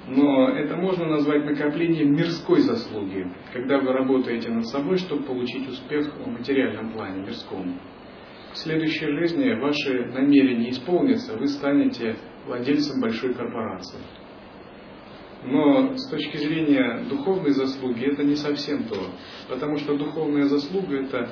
Но 0.09 0.49
это 0.51 0.77
можно 0.77 1.07
назвать 1.07 1.45
накоплением 1.45 2.15
мирской 2.15 2.61
заслуги, 2.61 3.27
когда 3.53 3.79
вы 3.79 3.93
работаете 3.93 4.51
над 4.51 4.67
собой, 4.69 4.99
чтобы 4.99 5.25
получить 5.25 5.69
успех 5.69 6.13
в 6.15 6.29
материальном 6.29 6.93
плане, 6.93 7.23
мирском. 7.23 7.81
В 8.53 8.59
следующей 8.59 9.07
жизни 9.07 9.53
ваши 9.61 10.07
намерения 10.13 10.71
исполнятся, 10.71 11.37
вы 11.37 11.49
станете 11.49 12.17
владельцем 12.47 13.01
большой 13.01 13.35
корпорации. 13.35 13.99
Но 15.45 15.97
с 15.97 16.09
точки 16.09 16.37
зрения 16.39 17.05
духовной 17.11 17.51
заслуги 17.51 18.07
это 18.07 18.25
не 18.25 18.37
совсем 18.37 18.85
то, 18.85 18.97
потому 19.49 19.77
что 19.77 19.97
духовная 19.97 20.45
заслуга 20.45 21.03
это 21.03 21.31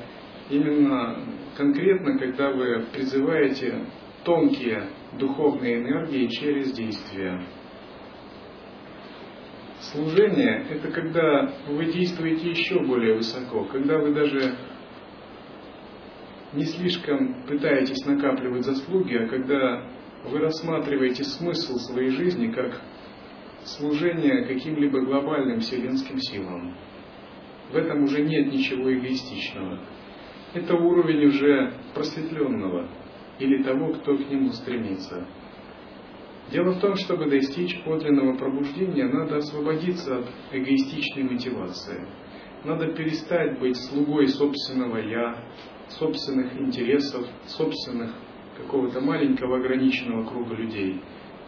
именно 0.51 1.19
конкретно, 1.57 2.19
когда 2.19 2.51
вы 2.51 2.87
призываете 2.93 3.87
тонкие 4.25 4.89
духовные 5.19 5.77
энергии 5.77 6.27
через 6.29 6.73
действия. 6.73 7.41
Служение– 9.81 10.67
это 10.71 10.91
когда 10.91 11.53
вы 11.69 11.85
действуете 11.87 12.51
еще 12.51 12.81
более 12.81 13.17
высоко, 13.17 13.65
когда 13.65 13.99
вы 13.99 14.15
даже 14.15 14.57
не 16.55 16.65
слишком 16.65 17.43
пытаетесь 17.47 18.05
накапливать 18.07 18.65
заслуги, 18.65 19.15
а 19.17 19.29
когда 19.29 19.85
вы 20.25 20.39
рассматриваете 20.39 21.25
смысл 21.25 21.77
своей 21.77 22.11
жизни 22.11 22.51
как 22.51 22.81
служение 23.65 24.47
каким-либо 24.47 25.01
глобальным 25.01 25.61
вселенским 25.61 26.19
силам. 26.19 26.75
В 27.71 27.77
этом 27.77 28.05
уже 28.05 28.23
нет 28.23 28.53
ничего 28.53 28.93
эгоистичного. 28.93 29.81
Это 30.55 30.77
уровень 30.77 31.27
уже 31.27 31.75
просветленного 31.95 32.89
или 33.41 33.63
того, 33.65 33.93
кто 33.95 34.17
к 34.17 34.31
нему 34.31 34.53
стремится. 34.53 35.27
Дело 36.53 36.73
в 36.73 36.81
том, 36.81 36.95
чтобы 36.95 37.29
достичь 37.29 37.83
подлинного 37.83 38.37
пробуждения, 38.37 39.07
надо 39.07 39.39
освободиться 39.39 40.19
от 40.19 40.27
эгоистичной 40.53 41.25
мотивации. 41.25 42.07
Надо 42.65 42.87
перестать 42.93 43.59
быть 43.59 43.77
слугой 43.77 44.29
собственного 44.29 44.99
«я», 44.99 45.45
собственных 45.89 46.57
интересов, 46.61 47.27
собственных 47.47 48.13
какого-то 48.57 49.01
маленького 49.01 49.59
ограниченного 49.59 50.25
круга 50.25 50.55
людей. 50.55 51.01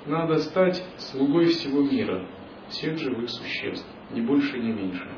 Надо 0.06 0.38
стать 0.38 0.82
слугой 0.98 1.46
всего 1.46 1.82
мира, 1.82 2.26
всех 2.68 2.98
живых 2.98 3.30
существ, 3.30 3.86
ни 4.12 4.20
больше, 4.20 4.58
ни 4.58 4.72
меньше. 4.72 5.08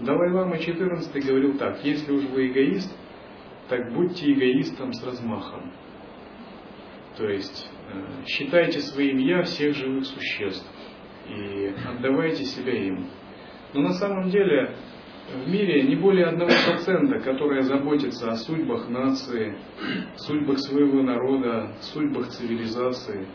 Далай-Лама 0.00 0.56
XIV 0.56 1.20
говорил 1.20 1.58
так, 1.58 1.84
если 1.84 2.10
уж 2.12 2.24
вы 2.24 2.48
эгоист, 2.48 2.90
так 3.68 3.92
будьте 3.92 4.32
эгоистом 4.32 4.92
с 4.92 5.04
размахом. 5.04 5.72
То 7.16 7.28
есть 7.28 7.68
э, 7.92 8.24
считайте 8.26 8.80
своим 8.80 9.18
«я» 9.18 9.42
всех 9.42 9.76
живых 9.76 10.06
существ 10.06 10.66
и 11.28 11.74
отдавайте 11.86 12.44
себя 12.44 12.72
им. 12.72 13.08
Но 13.74 13.82
на 13.82 13.92
самом 13.92 14.30
деле 14.30 14.74
в 15.34 15.48
мире 15.48 15.82
не 15.82 15.96
более 15.96 16.26
одного 16.26 16.50
процента, 16.66 17.20
которые 17.20 17.62
заботятся 17.62 18.30
о 18.32 18.36
судьбах 18.36 18.88
нации, 18.88 19.56
судьбах 20.16 20.58
своего 20.58 21.02
народа, 21.02 21.72
судьбах 21.80 22.28
цивилизации. 22.28 23.26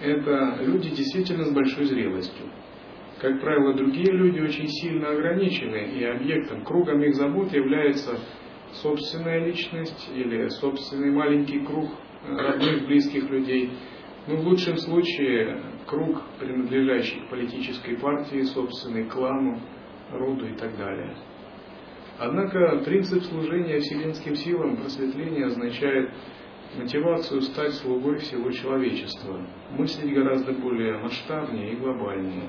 Это 0.00 0.58
люди 0.60 0.90
действительно 0.90 1.44
с 1.44 1.52
большой 1.52 1.84
зрелостью. 1.86 2.46
Как 3.20 3.40
правило, 3.40 3.72
другие 3.72 4.12
люди 4.12 4.40
очень 4.40 4.68
сильно 4.68 5.08
ограничены, 5.08 5.88
и 5.98 6.04
объектом, 6.04 6.64
кругом 6.64 7.02
их 7.02 7.14
забот 7.14 7.50
является 7.52 8.18
собственная 8.72 9.46
личность 9.46 10.10
или 10.14 10.48
собственный 10.48 11.10
маленький 11.10 11.60
круг 11.60 11.90
родных, 12.28 12.86
близких 12.86 13.30
людей. 13.30 13.70
Ну, 14.26 14.36
в 14.36 14.46
лучшем 14.46 14.76
случае, 14.76 15.62
круг, 15.86 16.20
принадлежащий 16.38 17.20
к 17.20 17.30
политической 17.30 17.96
партии, 17.96 18.42
собственный 18.42 19.04
клану, 19.04 19.60
роду 20.12 20.46
и 20.46 20.54
так 20.54 20.76
далее. 20.76 21.16
Однако 22.18 22.82
принцип 22.84 23.22
служения 23.24 23.78
вселенским 23.78 24.34
силам 24.34 24.76
просветления 24.76 25.46
означает 25.46 26.10
мотивацию 26.76 27.40
стать 27.42 27.72
слугой 27.74 28.18
всего 28.18 28.50
человечества, 28.50 29.40
мыслить 29.70 30.14
гораздо 30.14 30.52
более 30.52 30.98
масштабнее 30.98 31.72
и 31.72 31.76
глобальнее, 31.76 32.48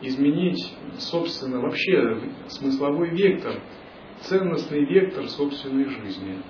изменить, 0.00 0.76
собственно, 0.98 1.60
вообще 1.60 2.20
смысловой 2.48 3.10
вектор, 3.10 3.60
ценностный 4.20 4.84
вектор 4.84 5.26
собственной 5.28 5.88
жизни. 5.88 6.42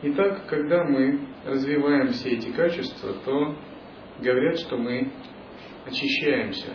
Итак, 0.00 0.46
когда 0.46 0.84
мы 0.84 1.28
развиваем 1.44 2.08
все 2.12 2.30
эти 2.30 2.50
качества, 2.52 3.14
то 3.24 3.56
говорят, 4.20 4.58
что 4.60 4.76
мы 4.76 5.12
очищаемся, 5.84 6.74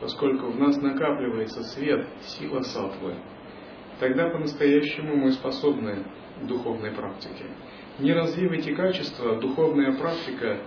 поскольку 0.00 0.50
в 0.50 0.58
нас 0.58 0.76
накапливается 0.80 1.62
свет, 1.64 2.06
сила 2.22 2.60
сатвы. 2.60 3.16
Тогда 3.98 4.30
по-настоящему 4.30 5.16
мы 5.16 5.32
способны 5.32 6.04
духовной 6.42 6.92
практике. 6.92 7.46
Не 7.98 8.12
развив 8.12 8.52
эти 8.52 8.74
качества, 8.74 9.40
духовная 9.40 9.96
практика 9.98 10.58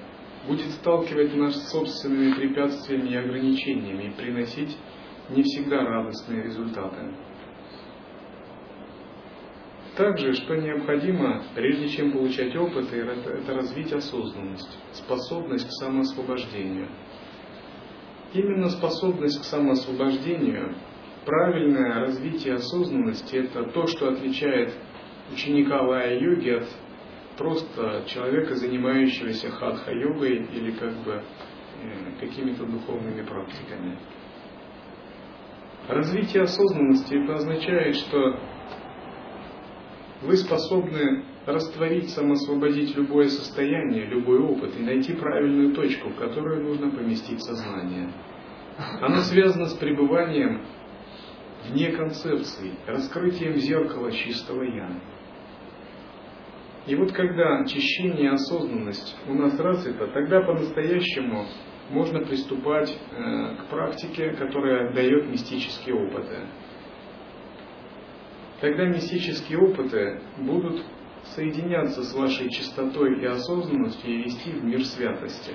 будет 0.47 0.71
сталкивать 0.71 1.35
нас 1.35 1.55
с 1.55 1.71
собственными 1.71 2.33
препятствиями 2.33 3.09
и 3.09 3.15
ограничениями 3.15 4.03
и 4.05 4.11
приносить 4.11 4.77
не 5.29 5.43
всегда 5.43 5.81
радостные 5.81 6.43
результаты. 6.43 7.13
Также, 9.95 10.33
что 10.33 10.55
необходимо, 10.55 11.43
прежде 11.55 11.87
чем 11.89 12.11
получать 12.11 12.55
опыт, 12.55 12.91
это 12.91 13.53
развить 13.53 13.93
осознанность, 13.93 14.77
способность 14.93 15.67
к 15.67 15.71
самоосвобождению– 15.71 16.89
Именно 18.35 18.69
способность 18.69 19.39
к 19.39 19.45
самоосвобождению, 19.45 20.75
правильное 21.25 22.01
развитие 22.01 22.55
осознанности– 22.55 23.35
это 23.37 23.63
то, 23.71 23.87
что 23.87 24.09
отличает 24.09 24.73
ученика 25.31 25.81
лая-йоги 25.81 26.49
от 26.49 26.67
просто 27.38 28.03
человека, 28.07 28.55
занимающегося 28.55 29.51
хатха-йогой 29.51 30.47
или 30.53 30.71
как 30.71 30.93
бы 31.03 31.21
э, 31.81 32.19
какими-то 32.19 32.65
духовными 32.65 33.21
практиками. 33.25 33.97
Развитие 35.88 36.43
осознанности 36.43 37.13
это 37.13 37.36
означает, 37.36 37.95
что 37.95 38.39
вы 40.23 40.36
способны 40.38 41.25
растворить, 41.45 42.09
самосвободить 42.09 42.95
любое 42.95 43.27
состояние, 43.27 44.05
любой 44.05 44.39
опыт 44.39 44.75
и 44.77 44.83
найти 44.83 45.13
правильную 45.13 45.75
точку, 45.75 46.09
в 46.09 46.15
которую 46.15 46.63
нужно 46.63 46.89
поместить 46.89 47.43
сознание. 47.43 48.11
Оно 48.99 49.17
связано 49.17 49.67
с 49.67 49.73
пребыванием 49.75 50.61
вне 51.69 51.91
концепции, 51.91 52.73
раскрытием 52.88 53.55
зеркала 53.57 54.11
чистого 54.11 54.63
«я». 54.63 54.89
И 56.88 56.95
вот 56.95 57.11
когда 57.13 57.59
очищение 57.59 58.25
и 58.25 58.33
осознанность 58.33 59.17
у 59.27 59.33
нас 59.33 59.59
развита, 59.59 60.07
тогда 60.07 60.41
по-настоящему 60.41 61.45
можно 61.89 62.19
приступать 62.19 62.89
э, 62.89 63.55
к 63.55 63.69
практике, 63.69 64.31
которая 64.31 64.93
дает 64.93 65.27
мистические 65.27 65.95
опыты. 65.95 66.47
Тогда 68.61 68.86
мистические 68.86 69.59
опыты 69.59 70.21
будут 70.38 70.86
соединяться 71.36 72.03
с 72.03 72.13
вашей 72.13 72.49
чистотой 72.51 73.19
и 73.19 73.25
осознанностью 73.25 74.11
и 74.11 74.23
вести 74.23 74.51
в 74.51 74.63
мир 74.63 74.83
святости. 74.86 75.53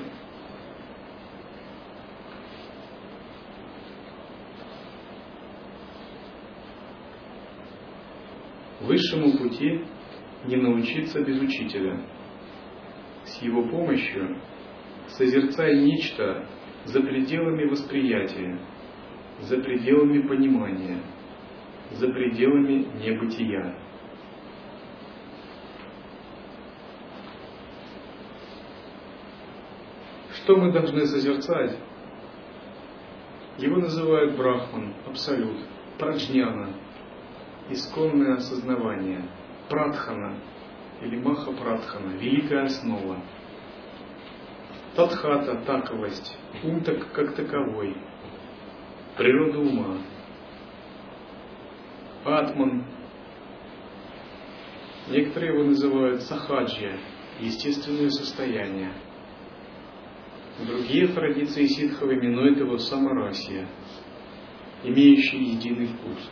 Высшему 8.81 9.39
пути 9.39 9.85
не 10.45 10.57
научиться 10.57 11.20
без 11.20 11.41
учителя. 11.41 12.01
С 13.24 13.43
его 13.43 13.68
помощью 13.68 14.36
созерцай 15.09 15.76
нечто 15.76 16.47
за 16.84 17.01
пределами 17.01 17.64
восприятия, 17.64 18.59
за 19.41 19.59
пределами 19.59 20.26
понимания, 20.26 21.03
за 21.93 22.09
пределами 22.09 22.86
небытия. 23.03 23.76
Что 30.32 30.57
мы 30.57 30.72
должны 30.72 31.05
созерцать? 31.07 31.78
Его 33.59 33.76
называют 33.76 34.36
Брахман, 34.36 34.95
Абсолют, 35.07 35.59
Праджняна, 35.99 36.70
исконное 37.68 38.36
осознавание, 38.36 39.28
Прадхана 39.71 40.37
или 41.01 41.16
Маха 41.16 41.53
Прадхана, 41.53 42.16
великая 42.18 42.64
основа. 42.64 43.16
Тадхата, 44.97 45.62
таковость, 45.64 46.37
ум 46.64 46.83
так, 46.83 47.12
как 47.12 47.35
таковой, 47.35 47.97
природа 49.16 49.61
ума. 49.61 49.99
Атман, 52.25 52.85
Некоторые 55.11 55.55
его 55.55 55.64
называют 55.64 56.23
сахаджья, 56.23 56.97
естественное 57.41 58.11
состояние. 58.11 58.93
Другие 60.64 61.09
традиции 61.09 61.66
ситхов 61.66 62.12
именуют 62.12 62.59
его 62.59 62.79
самарасия, 62.79 63.66
имеющий 64.85 65.39
единый 65.39 65.87
вкус. 65.87 66.31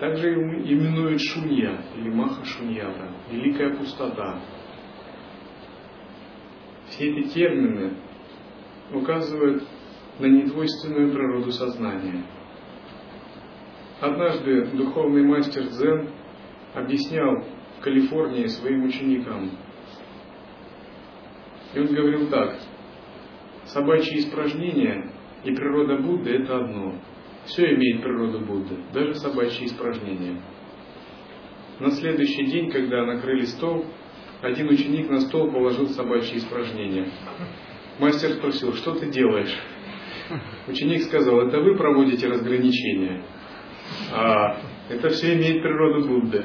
Также 0.00 0.32
именуют 0.32 1.20
шунья 1.20 1.78
или 1.94 2.08
маха 2.08 2.42
шуньята, 2.46 3.12
великая 3.30 3.76
пустота. 3.76 4.40
Все 6.88 7.10
эти 7.10 7.28
термины 7.28 7.92
указывают 8.94 9.62
на 10.18 10.24
недвойственную 10.24 11.12
природу 11.12 11.52
сознания. 11.52 12.24
Однажды 14.00 14.68
духовный 14.68 15.22
мастер 15.22 15.64
Дзен 15.64 16.08
объяснял 16.74 17.44
в 17.78 17.82
Калифорнии 17.82 18.46
своим 18.46 18.84
ученикам. 18.84 19.50
И 21.74 21.78
он 21.78 21.86
говорил 21.88 22.30
так. 22.30 22.58
Собачьи 23.66 24.20
испражнения 24.20 25.10
и 25.44 25.54
природа 25.54 25.98
Будды– 25.98 26.30
это 26.42 26.56
одно. 26.56 26.94
Все 27.50 27.74
имеет 27.74 28.02
природу 28.02 28.40
Будды, 28.40 28.76
даже 28.92 29.16
собачьи 29.16 29.66
испражнения. 29.66 30.40
На 31.80 31.90
следующий 31.90 32.44
день, 32.44 32.70
когда 32.70 33.04
накрыли 33.04 33.44
стол, 33.46 33.86
один 34.40 34.68
ученик 34.68 35.10
на 35.10 35.20
стол 35.20 35.50
положил 35.50 35.88
собачьи 35.88 36.38
испражнения. 36.38 37.08
Мастер 37.98 38.34
спросил, 38.34 38.72
что 38.74 38.94
ты 38.94 39.10
делаешь? 39.10 39.52
Ученик 40.68 41.02
сказал, 41.02 41.40
это 41.48 41.60
вы 41.60 41.76
проводите 41.76 42.28
разграничения. 42.28 43.24
А 44.12 44.60
это 44.88 45.08
все 45.08 45.34
имеет 45.34 45.60
природу 45.60 46.06
Будды. 46.06 46.44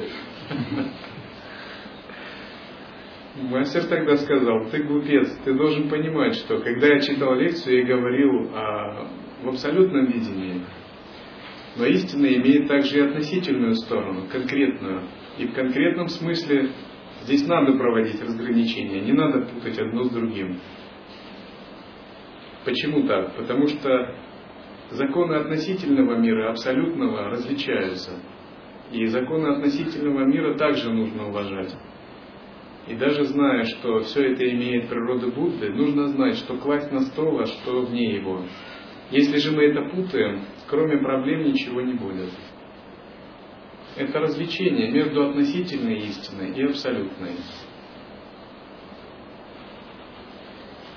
Мастер 3.36 3.84
тогда 3.84 4.16
сказал, 4.16 4.64
ты 4.70 4.82
глупец, 4.82 5.30
ты 5.44 5.54
должен 5.54 5.88
понимать, 5.88 6.34
что 6.34 6.58
когда 6.58 6.88
я 6.88 7.00
читал 7.00 7.34
лекцию, 7.34 7.86
я 7.86 7.96
говорил 7.96 8.50
о, 8.54 9.08
в 9.44 9.48
абсолютном 9.50 10.06
видении, 10.06 10.62
но 11.76 11.84
истина 11.86 12.26
имеет 12.26 12.68
также 12.68 12.98
и 12.98 13.02
относительную 13.02 13.74
сторону, 13.74 14.26
конкретную. 14.30 15.02
И 15.38 15.46
в 15.46 15.52
конкретном 15.52 16.08
смысле 16.08 16.70
здесь 17.22 17.46
надо 17.46 17.76
проводить 17.76 18.20
разграничения, 18.22 19.00
не 19.00 19.12
надо 19.12 19.42
путать 19.42 19.78
одно 19.78 20.04
с 20.04 20.10
другим. 20.10 20.58
Почему 22.64 23.06
так? 23.06 23.36
Потому 23.36 23.68
что 23.68 24.16
законы 24.90 25.34
относительного 25.34 26.16
мира 26.16 26.50
абсолютного 26.50 27.30
различаются. 27.30 28.20
И 28.92 29.04
законы 29.06 29.48
относительного 29.48 30.24
мира 30.24 30.56
также 30.56 30.92
нужно 30.92 31.28
уважать. 31.28 31.74
И 32.88 32.94
даже 32.94 33.24
зная, 33.24 33.64
что 33.64 34.00
все 34.00 34.32
это 34.32 34.48
имеет 34.48 34.88
природу 34.88 35.32
Будды, 35.32 35.72
нужно 35.72 36.06
знать, 36.08 36.36
что 36.36 36.56
класть 36.56 36.92
на 36.92 37.00
стол, 37.00 37.40
а 37.40 37.46
что 37.46 37.82
вне 37.82 38.14
его. 38.14 38.42
Если 39.10 39.38
же 39.38 39.52
мы 39.52 39.64
это 39.64 39.82
путаем, 39.90 40.42
кроме 40.68 40.98
проблем 40.98 41.44
ничего 41.44 41.80
не 41.80 41.94
будет. 41.94 42.30
Это 43.96 44.20
развлечение 44.20 44.90
между 44.90 45.28
относительной 45.28 46.00
истиной 46.00 46.52
и 46.52 46.62
абсолютной. 46.64 47.32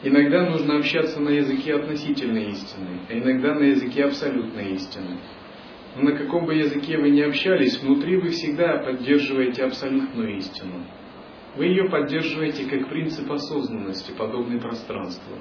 Иногда 0.02 0.50
нужно 0.50 0.78
общаться 0.78 1.20
на 1.20 1.30
языке 1.30 1.76
относительной 1.76 2.52
истины, 2.52 3.02
а 3.10 3.14
иногда 3.14 3.54
на 3.54 3.64
языке 3.64 4.06
абсолютной 4.06 4.74
истины. 4.74 5.18
Но 5.96 6.04
на 6.04 6.18
каком 6.18 6.46
бы 6.46 6.56
языке 6.56 6.98
вы 6.98 7.10
ни 7.10 7.22
общались, 7.22 7.82
внутри 7.82 8.18
вы 8.18 8.30
всегда 8.30 8.78
поддерживаете 8.78 9.66
абсолютную 9.66 10.38
истину. 10.38 10.86
Вы 11.58 11.66
ее 11.66 11.90
поддерживаете 11.90 12.66
как 12.66 12.88
принцип 12.90 13.30
осознанности, 13.30 14.12
подобный 14.12 14.62
пространству. 14.62 15.36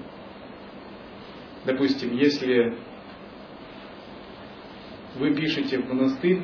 Допустим, 1.64 2.16
если 2.16 2.76
вы 5.16 5.34
пишете 5.34 5.78
в 5.78 5.88
монастырь 5.88 6.42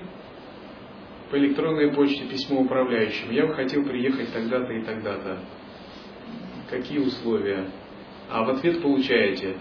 по 1.31 1.37
электронной 1.37 1.93
почте 1.93 2.25
письмо 2.27 2.61
управляющему, 2.61 3.33
я 3.33 3.47
бы 3.47 3.55
хотел 3.55 3.85
приехать 3.85 4.33
тогда-то 4.33 4.73
и 4.73 4.83
тогда-то. 4.83 5.39
Какие 6.71 6.99
условия? 6.99 7.67
А 8.31 8.45
в 8.45 8.51
ответ 8.51 8.81
получаете, 8.83 9.57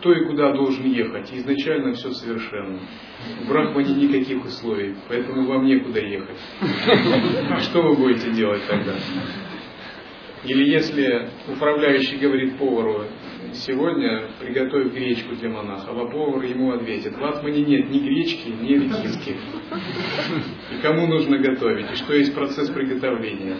кто 0.00 0.12
и 0.14 0.24
куда 0.24 0.52
должен 0.52 0.86
ехать. 0.86 1.30
Изначально 1.32 1.92
все 1.92 2.10
совершенно. 2.12 2.78
В 3.42 3.48
Брахмане 3.48 3.94
никаких 3.94 4.44
условий, 4.44 4.94
поэтому 5.08 5.46
вам 5.46 5.66
некуда 5.66 6.00
ехать. 6.00 6.38
Что 7.64 7.82
вы 7.82 7.96
будете 7.96 8.30
делать 8.30 8.62
тогда? 8.66 8.94
Или 10.44 10.70
если 10.70 11.28
управляющий 11.48 12.16
говорит 12.16 12.56
повару, 12.56 13.04
сегодня 13.54 14.28
приготовь 14.40 14.92
гречку 14.92 15.34
для 15.36 15.48
монаха, 15.48 15.90
а 15.90 16.06
повар 16.06 16.44
ему 16.44 16.72
ответит, 16.72 17.16
в 17.16 17.24
Атмане 17.24 17.62
нет 17.62 17.90
ни 17.90 17.98
гречки, 17.98 18.48
ни 18.48 18.74
редиски. 18.74 19.36
И 20.72 20.82
кому 20.82 21.06
нужно 21.06 21.38
готовить, 21.38 21.90
и 21.92 21.96
что 21.96 22.14
есть 22.14 22.34
процесс 22.34 22.70
приготовления. 22.70 23.56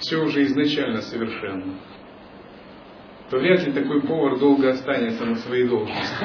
Все 0.00 0.22
уже 0.22 0.44
изначально 0.44 1.00
совершенно 1.02 1.74
то 3.30 3.38
вряд 3.38 3.66
ли 3.66 3.72
такой 3.72 4.00
повар 4.02 4.38
долго 4.38 4.70
останется 4.70 5.24
на 5.24 5.36
своей 5.36 5.68
должности. 5.68 6.24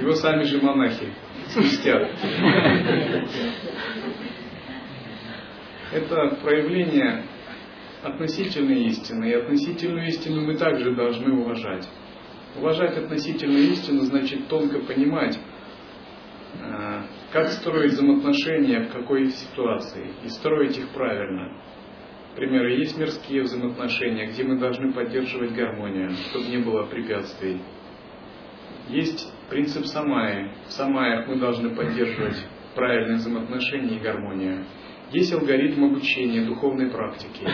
Его 0.00 0.12
сами 0.14 0.42
же 0.44 0.60
монахи 0.60 1.08
спустят. 1.48 2.10
Это 5.92 6.38
проявление 6.42 7.24
относительной 8.02 8.84
истины, 8.84 9.30
и 9.30 9.34
относительную 9.34 10.08
истину 10.08 10.42
мы 10.42 10.56
также 10.56 10.94
должны 10.94 11.32
уважать. 11.32 11.88
Уважать 12.56 12.96
относительную 12.96 13.70
истину 13.70 14.00
значит 14.00 14.48
тонко 14.48 14.80
понимать, 14.80 15.38
э, 16.60 17.02
как 17.32 17.48
строить 17.48 17.92
взаимоотношения 17.92 18.80
в 18.80 18.92
какой 18.92 19.30
ситуации, 19.30 20.06
и 20.24 20.28
строить 20.28 20.76
их 20.76 20.88
правильно. 20.90 21.56
К 22.32 22.36
примеру, 22.36 22.68
есть 22.68 22.98
мирские 22.98 23.42
взаимоотношения, 23.42 24.26
где 24.26 24.42
мы 24.42 24.58
должны 24.58 24.92
поддерживать 24.92 25.52
гармонию, 25.52 26.10
чтобы 26.30 26.46
не 26.46 26.58
было 26.58 26.84
препятствий. 26.84 27.60
Есть 28.88 29.32
принцип 29.48 29.86
самаи. 29.86 30.50
В 30.66 30.72
самаях 30.72 31.28
мы 31.28 31.36
должны 31.36 31.70
поддерживать 31.74 32.42
правильные 32.74 33.16
взаимоотношения 33.16 33.96
и 33.96 34.00
гармонию. 34.00 34.64
Есть 35.12 35.32
алгоритм 35.32 35.84
обучения 35.84 36.42
духовной 36.46 36.90
практики. 36.90 37.46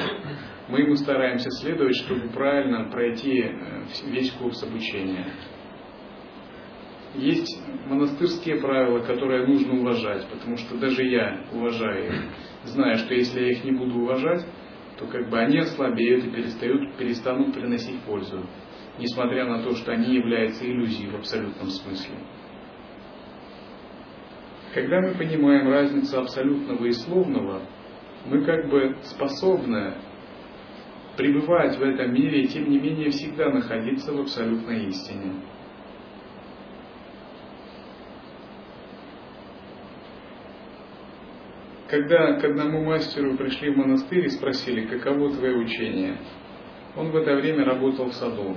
Мы 0.69 0.81
ему 0.81 0.95
стараемся 0.95 1.51
следовать, 1.51 1.97
чтобы 1.97 2.29
правильно 2.29 2.89
пройти 2.89 3.41
э, 3.41 3.85
весь 4.07 4.31
курс 4.33 4.63
обучения. 4.63 5.33
Есть 7.17 7.61
монастырские 7.87 8.61
правила, 8.61 9.01
которые 9.01 9.47
нужно 9.47 9.81
уважать, 9.81 10.29
потому 10.29 10.57
что 10.57 10.77
даже 10.77 11.03
я 11.03 11.47
уважаю 11.53 12.07
их, 12.07 12.23
зная, 12.65 12.97
что 12.97 13.15
если 13.15 13.41
я 13.41 13.51
их 13.51 13.65
не 13.65 13.73
буду 13.73 14.01
уважать, 14.03 14.47
то 14.99 15.07
как 15.07 15.29
бы 15.29 15.39
они 15.39 15.59
ослабеют 15.59 16.27
и 16.27 16.31
перестают, 16.31 16.97
перестанут 16.97 17.55
приносить 17.55 17.99
пользу, 18.03 18.47
несмотря 18.99 19.47
на 19.47 19.63
то, 19.63 19.75
что 19.75 19.91
они 19.91 20.15
являются 20.15 20.65
иллюзией 20.65 21.11
в 21.11 21.17
абсолютном 21.17 21.71
смысле. 21.71 22.15
Когда 24.75 25.01
мы 25.01 25.15
понимаем 25.15 25.69
разницу 25.69 26.21
абсолютного 26.21 26.85
и 26.85 26.93
словного, 26.93 27.63
мы 28.27 28.45
как 28.45 28.69
бы 28.69 28.97
способны 29.03 29.95
пребывать 31.17 31.77
в 31.79 31.83
этом 31.83 32.13
мире 32.13 32.43
и 32.43 32.49
тем 32.49 32.69
не 32.69 32.79
менее 32.79 33.11
всегда 33.11 33.51
находиться 33.51 34.13
в 34.13 34.21
абсолютной 34.21 34.87
истине. 34.87 35.33
Когда 41.89 42.39
к 42.39 42.45
одному 42.45 42.85
мастеру 42.85 43.37
пришли 43.39 43.71
в 43.71 43.79
монастырь 43.79 44.27
и 44.27 44.29
спросили, 44.29 44.87
каково 44.87 45.31
твое 45.33 45.57
учение, 45.57 46.19
он 46.95 47.11
в 47.11 47.17
это 47.17 47.35
время 47.37 47.65
работал 47.65 48.11
в 48.11 48.15
саду. 48.15 48.57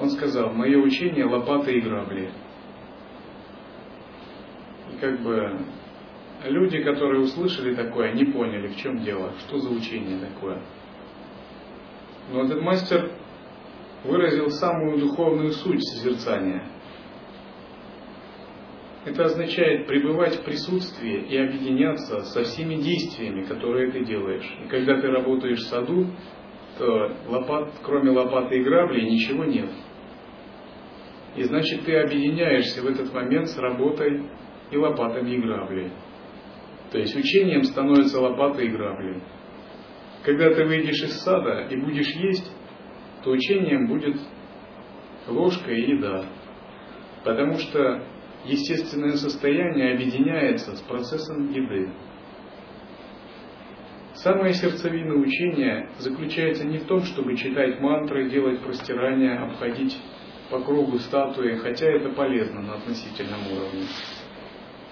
Он 0.00 0.10
сказал, 0.10 0.52
мое 0.52 0.78
учение 0.78 1.24
лопата 1.24 1.70
и 1.70 1.80
грабли. 1.80 2.30
Как 5.00 5.20
бы 5.20 5.58
люди, 6.44 6.82
которые 6.82 7.22
услышали 7.22 7.74
такое, 7.74 8.12
не 8.12 8.24
поняли, 8.24 8.68
в 8.68 8.76
чем 8.76 8.98
дело, 8.98 9.32
что 9.40 9.58
за 9.58 9.70
учение 9.70 10.18
такое. 10.18 10.60
Но 12.32 12.44
этот 12.44 12.62
мастер 12.62 13.10
выразил 14.04 14.50
самую 14.50 14.98
духовную 14.98 15.52
суть 15.52 15.82
созерцания– 15.84 16.64
это 19.08 19.24
означает 19.24 19.86
пребывать 19.86 20.36
в 20.36 20.44
присутствии 20.44 21.24
и 21.28 21.36
объединяться 21.38 22.24
со 22.24 22.42
всеми 22.44 22.74
действиями, 22.74 23.44
которые 23.44 23.90
ты 23.90 24.04
делаешь. 24.04 24.46
И 24.64 24.68
когда 24.68 25.00
ты 25.00 25.08
работаешь 25.08 25.60
в 25.60 25.68
саду, 25.68 26.06
то 26.78 27.12
лопат, 27.26 27.72
кроме 27.82 28.10
лопаты 28.10 28.58
и 28.58 28.62
грабли 28.62 29.00
ничего 29.00 29.44
нет. 29.44 29.70
И 31.36 31.44
значит 31.44 31.84
ты 31.84 31.96
объединяешься 31.96 32.82
в 32.82 32.86
этот 32.86 33.12
момент 33.14 33.48
с 33.48 33.56
работой 33.56 34.24
и 34.70 34.76
лопатами 34.76 35.30
и 35.32 35.40
грабли. 35.40 35.92
То 36.90 36.98
есть 36.98 37.14
учением 37.16 37.64
становится 37.64 38.20
лопата 38.20 38.62
и 38.62 38.68
грабли. 38.68 39.22
Когда 40.24 40.54
ты 40.54 40.64
выйдешь 40.64 41.02
из 41.02 41.20
сада 41.22 41.66
и 41.70 41.76
будешь 41.76 42.10
есть, 42.14 42.50
то 43.22 43.30
учением 43.30 43.86
будет 43.86 44.16
ложка 45.26 45.72
и 45.72 45.92
еда. 45.92 46.24
Потому 47.24 47.58
что 47.58 48.02
естественное 48.44 49.16
состояние 49.16 49.94
объединяется 49.94 50.76
с 50.76 50.80
процессом 50.82 51.50
еды. 51.50 51.92
Самая 54.14 54.52
сердцевина 54.52 55.14
учения 55.14 55.90
заключается 55.98 56.64
не 56.64 56.78
в 56.78 56.86
том, 56.86 57.02
чтобы 57.02 57.36
читать 57.36 57.80
мантры, 57.80 58.28
делать 58.28 58.60
простирания, 58.62 59.40
обходить 59.40 59.96
по 60.50 60.60
кругу 60.60 60.98
статуи, 60.98 61.54
хотя 61.56 61.86
это 61.86 62.08
полезно 62.10 62.62
на 62.62 62.74
относительном 62.74 63.40
уровне. 63.52 63.84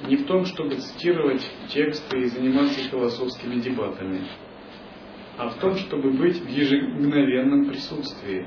Не 0.03 0.17
в 0.17 0.27
том, 0.27 0.45
чтобы 0.45 0.77
цитировать 0.77 1.43
тексты 1.69 2.19
и 2.21 2.27
заниматься 2.27 2.81
философскими 2.91 3.61
дебатами, 3.61 4.27
а 5.39 5.49
в 5.49 5.59
том, 5.59 5.77
чтобы 5.77 6.11
быть 6.13 6.39
в 6.39 6.49
ежемгновенном 6.49 7.67
присутствии 7.67 8.47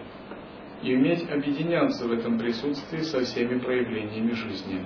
и 0.84 0.95
уметь 0.95 1.28
объединяться 1.30 2.08
в 2.08 2.12
этом 2.12 2.38
присутствии 2.38 3.00
со 3.00 3.22
всеми 3.22 3.60
проявлениями 3.60 4.32
жизни. 4.32 4.86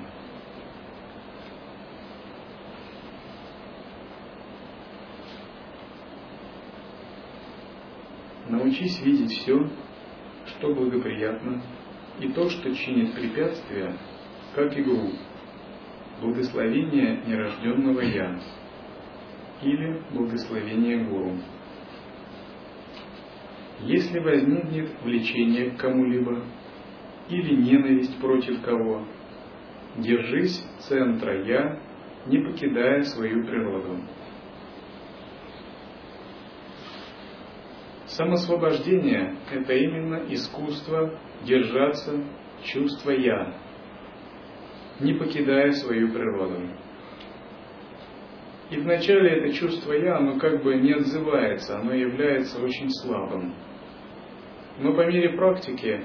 Научись 8.48 9.02
видеть 9.02 9.32
все, 9.32 9.70
что 10.48 10.74
благоприятно, 10.74 11.62
и 12.20 12.30
то, 12.30 12.50
что 12.50 12.74
чинит 12.76 13.14
препятствия, 13.14 13.98
как 14.56 14.78
игру, 14.78 15.12
благословение 16.24 17.22
нерожденного 17.28 18.00
Я 18.02 18.40
или 19.62 20.02
благословение 20.12 21.04
Гуру. 21.04 21.38
Если 23.82 24.20
возникнет 24.20 24.90
влечение 25.04 25.72
к 25.72 25.78
кому-либо 25.78 26.44
или 27.30 27.56
ненависть 27.56 28.18
против 28.20 28.62
кого, 28.62 29.06
держись 29.98 30.64
центра 30.88 31.46
«Я», 31.46 31.80
не 32.26 32.40
покидая 32.40 33.02
свою 33.04 33.46
природу. 33.46 33.98
Самосвобождение– 38.06 39.36
это 39.52 39.74
именно 39.74 40.24
искусство 40.30 41.20
держаться 41.46 42.24
чувства 42.64 43.12
«я», 43.12 43.63
не 45.00 45.14
покидая 45.14 45.72
свою 45.72 46.12
природу. 46.12 46.62
И 48.70 48.78
вначале 48.78 49.30
это 49.38 49.54
чувство 49.54 49.94
«я», 49.94 50.18
оно 50.18 50.40
как 50.40 50.64
бы 50.64 50.76
не 50.76 50.94
отзывается, 50.94 51.80
оно 51.80 51.94
является 51.94 52.62
очень 52.62 52.90
слабым. 52.90 53.54
Но 54.80 54.94
по 54.94 55.06
мере 55.06 55.38
практики 55.38 56.04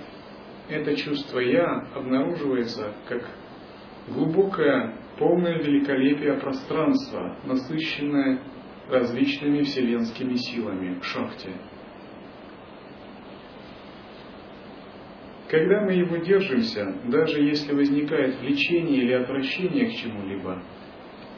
это 0.69 0.97
чувство 0.97 1.39
«я» 1.39 1.89
обнаруживается 1.95 2.93
как 3.09 3.23
глубокое, 4.09 4.99
полное 5.19 5.59
великолепие 5.59 6.35
пространства, 6.35 7.37
насыщенное 7.45 8.41
различными 8.91 9.63
вселенскими 9.63 10.35
силами 10.35 10.99
в 11.01 11.05
шахте– 11.05 11.51
Когда 15.49 15.81
мы 15.81 15.95
его 15.95 16.19
держимся, 16.19 16.95
даже 17.07 17.41
если 17.41 17.73
возникает 17.73 18.39
влечение 18.39 19.03
или 19.03 19.13
отвращение 19.13 19.87
к 19.87 19.95
чему-либо, 19.95 20.63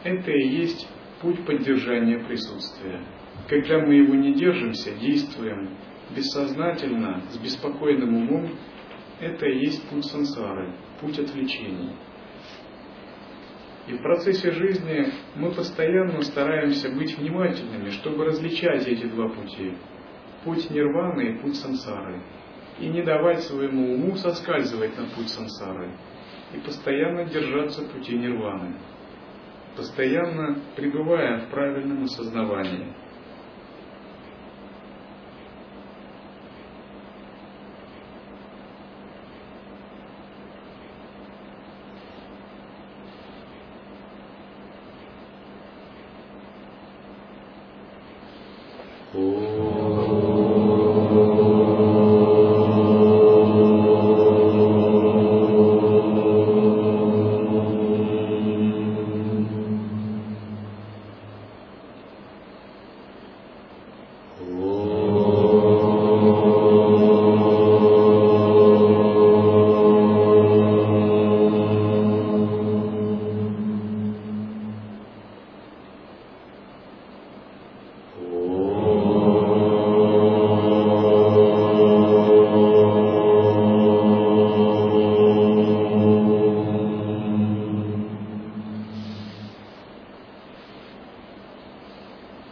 это 0.02 0.32
и 0.32 0.48
есть 0.48 0.88
путь 1.20 1.44
поддержания 1.46 2.18
присутствия. 2.18 3.00
Когда 3.48 3.78
мы 3.78 3.94
его 3.94 4.14
не 4.16 4.34
держимся, 4.34 4.92
действуем 4.96 5.76
бессознательно, 6.14 7.22
с 7.30 7.38
беспокойным 7.38 8.16
умом, 8.16 8.50
это 9.20 9.46
и 9.46 9.60
есть 9.60 9.88
путь 9.88 10.04
сансары, 10.06 10.74
путь 11.00 11.18
отвлечений. 11.20 11.92
И 13.86 13.92
в 13.92 14.02
процессе 14.02 14.50
жизни 14.50 15.06
мы 15.36 15.52
постоянно 15.52 16.20
стараемся 16.22 16.90
быть 16.90 17.16
внимательными, 17.16 17.90
чтобы 17.90 18.24
различать 18.24 18.88
эти 18.88 19.06
два 19.06 19.28
пути. 19.28 19.74
Путь 20.44 20.68
нирваны 20.70 21.30
и 21.30 21.38
путь 21.38 21.56
сансары 21.56 22.20
и 22.80 22.88
не 22.88 23.02
давать 23.02 23.42
своему 23.42 23.94
уму 23.94 24.16
соскальзывать 24.16 24.96
на 24.96 25.06
путь 25.14 25.28
сансары 25.28 25.90
и 26.54 26.58
постоянно 26.58 27.24
держаться 27.26 27.82
пути 27.82 28.16
нирваны, 28.16 28.76
постоянно 29.76 30.60
пребывая 30.76 31.46
в 31.46 31.50
правильном 31.50 32.04
осознавании. 32.04 32.94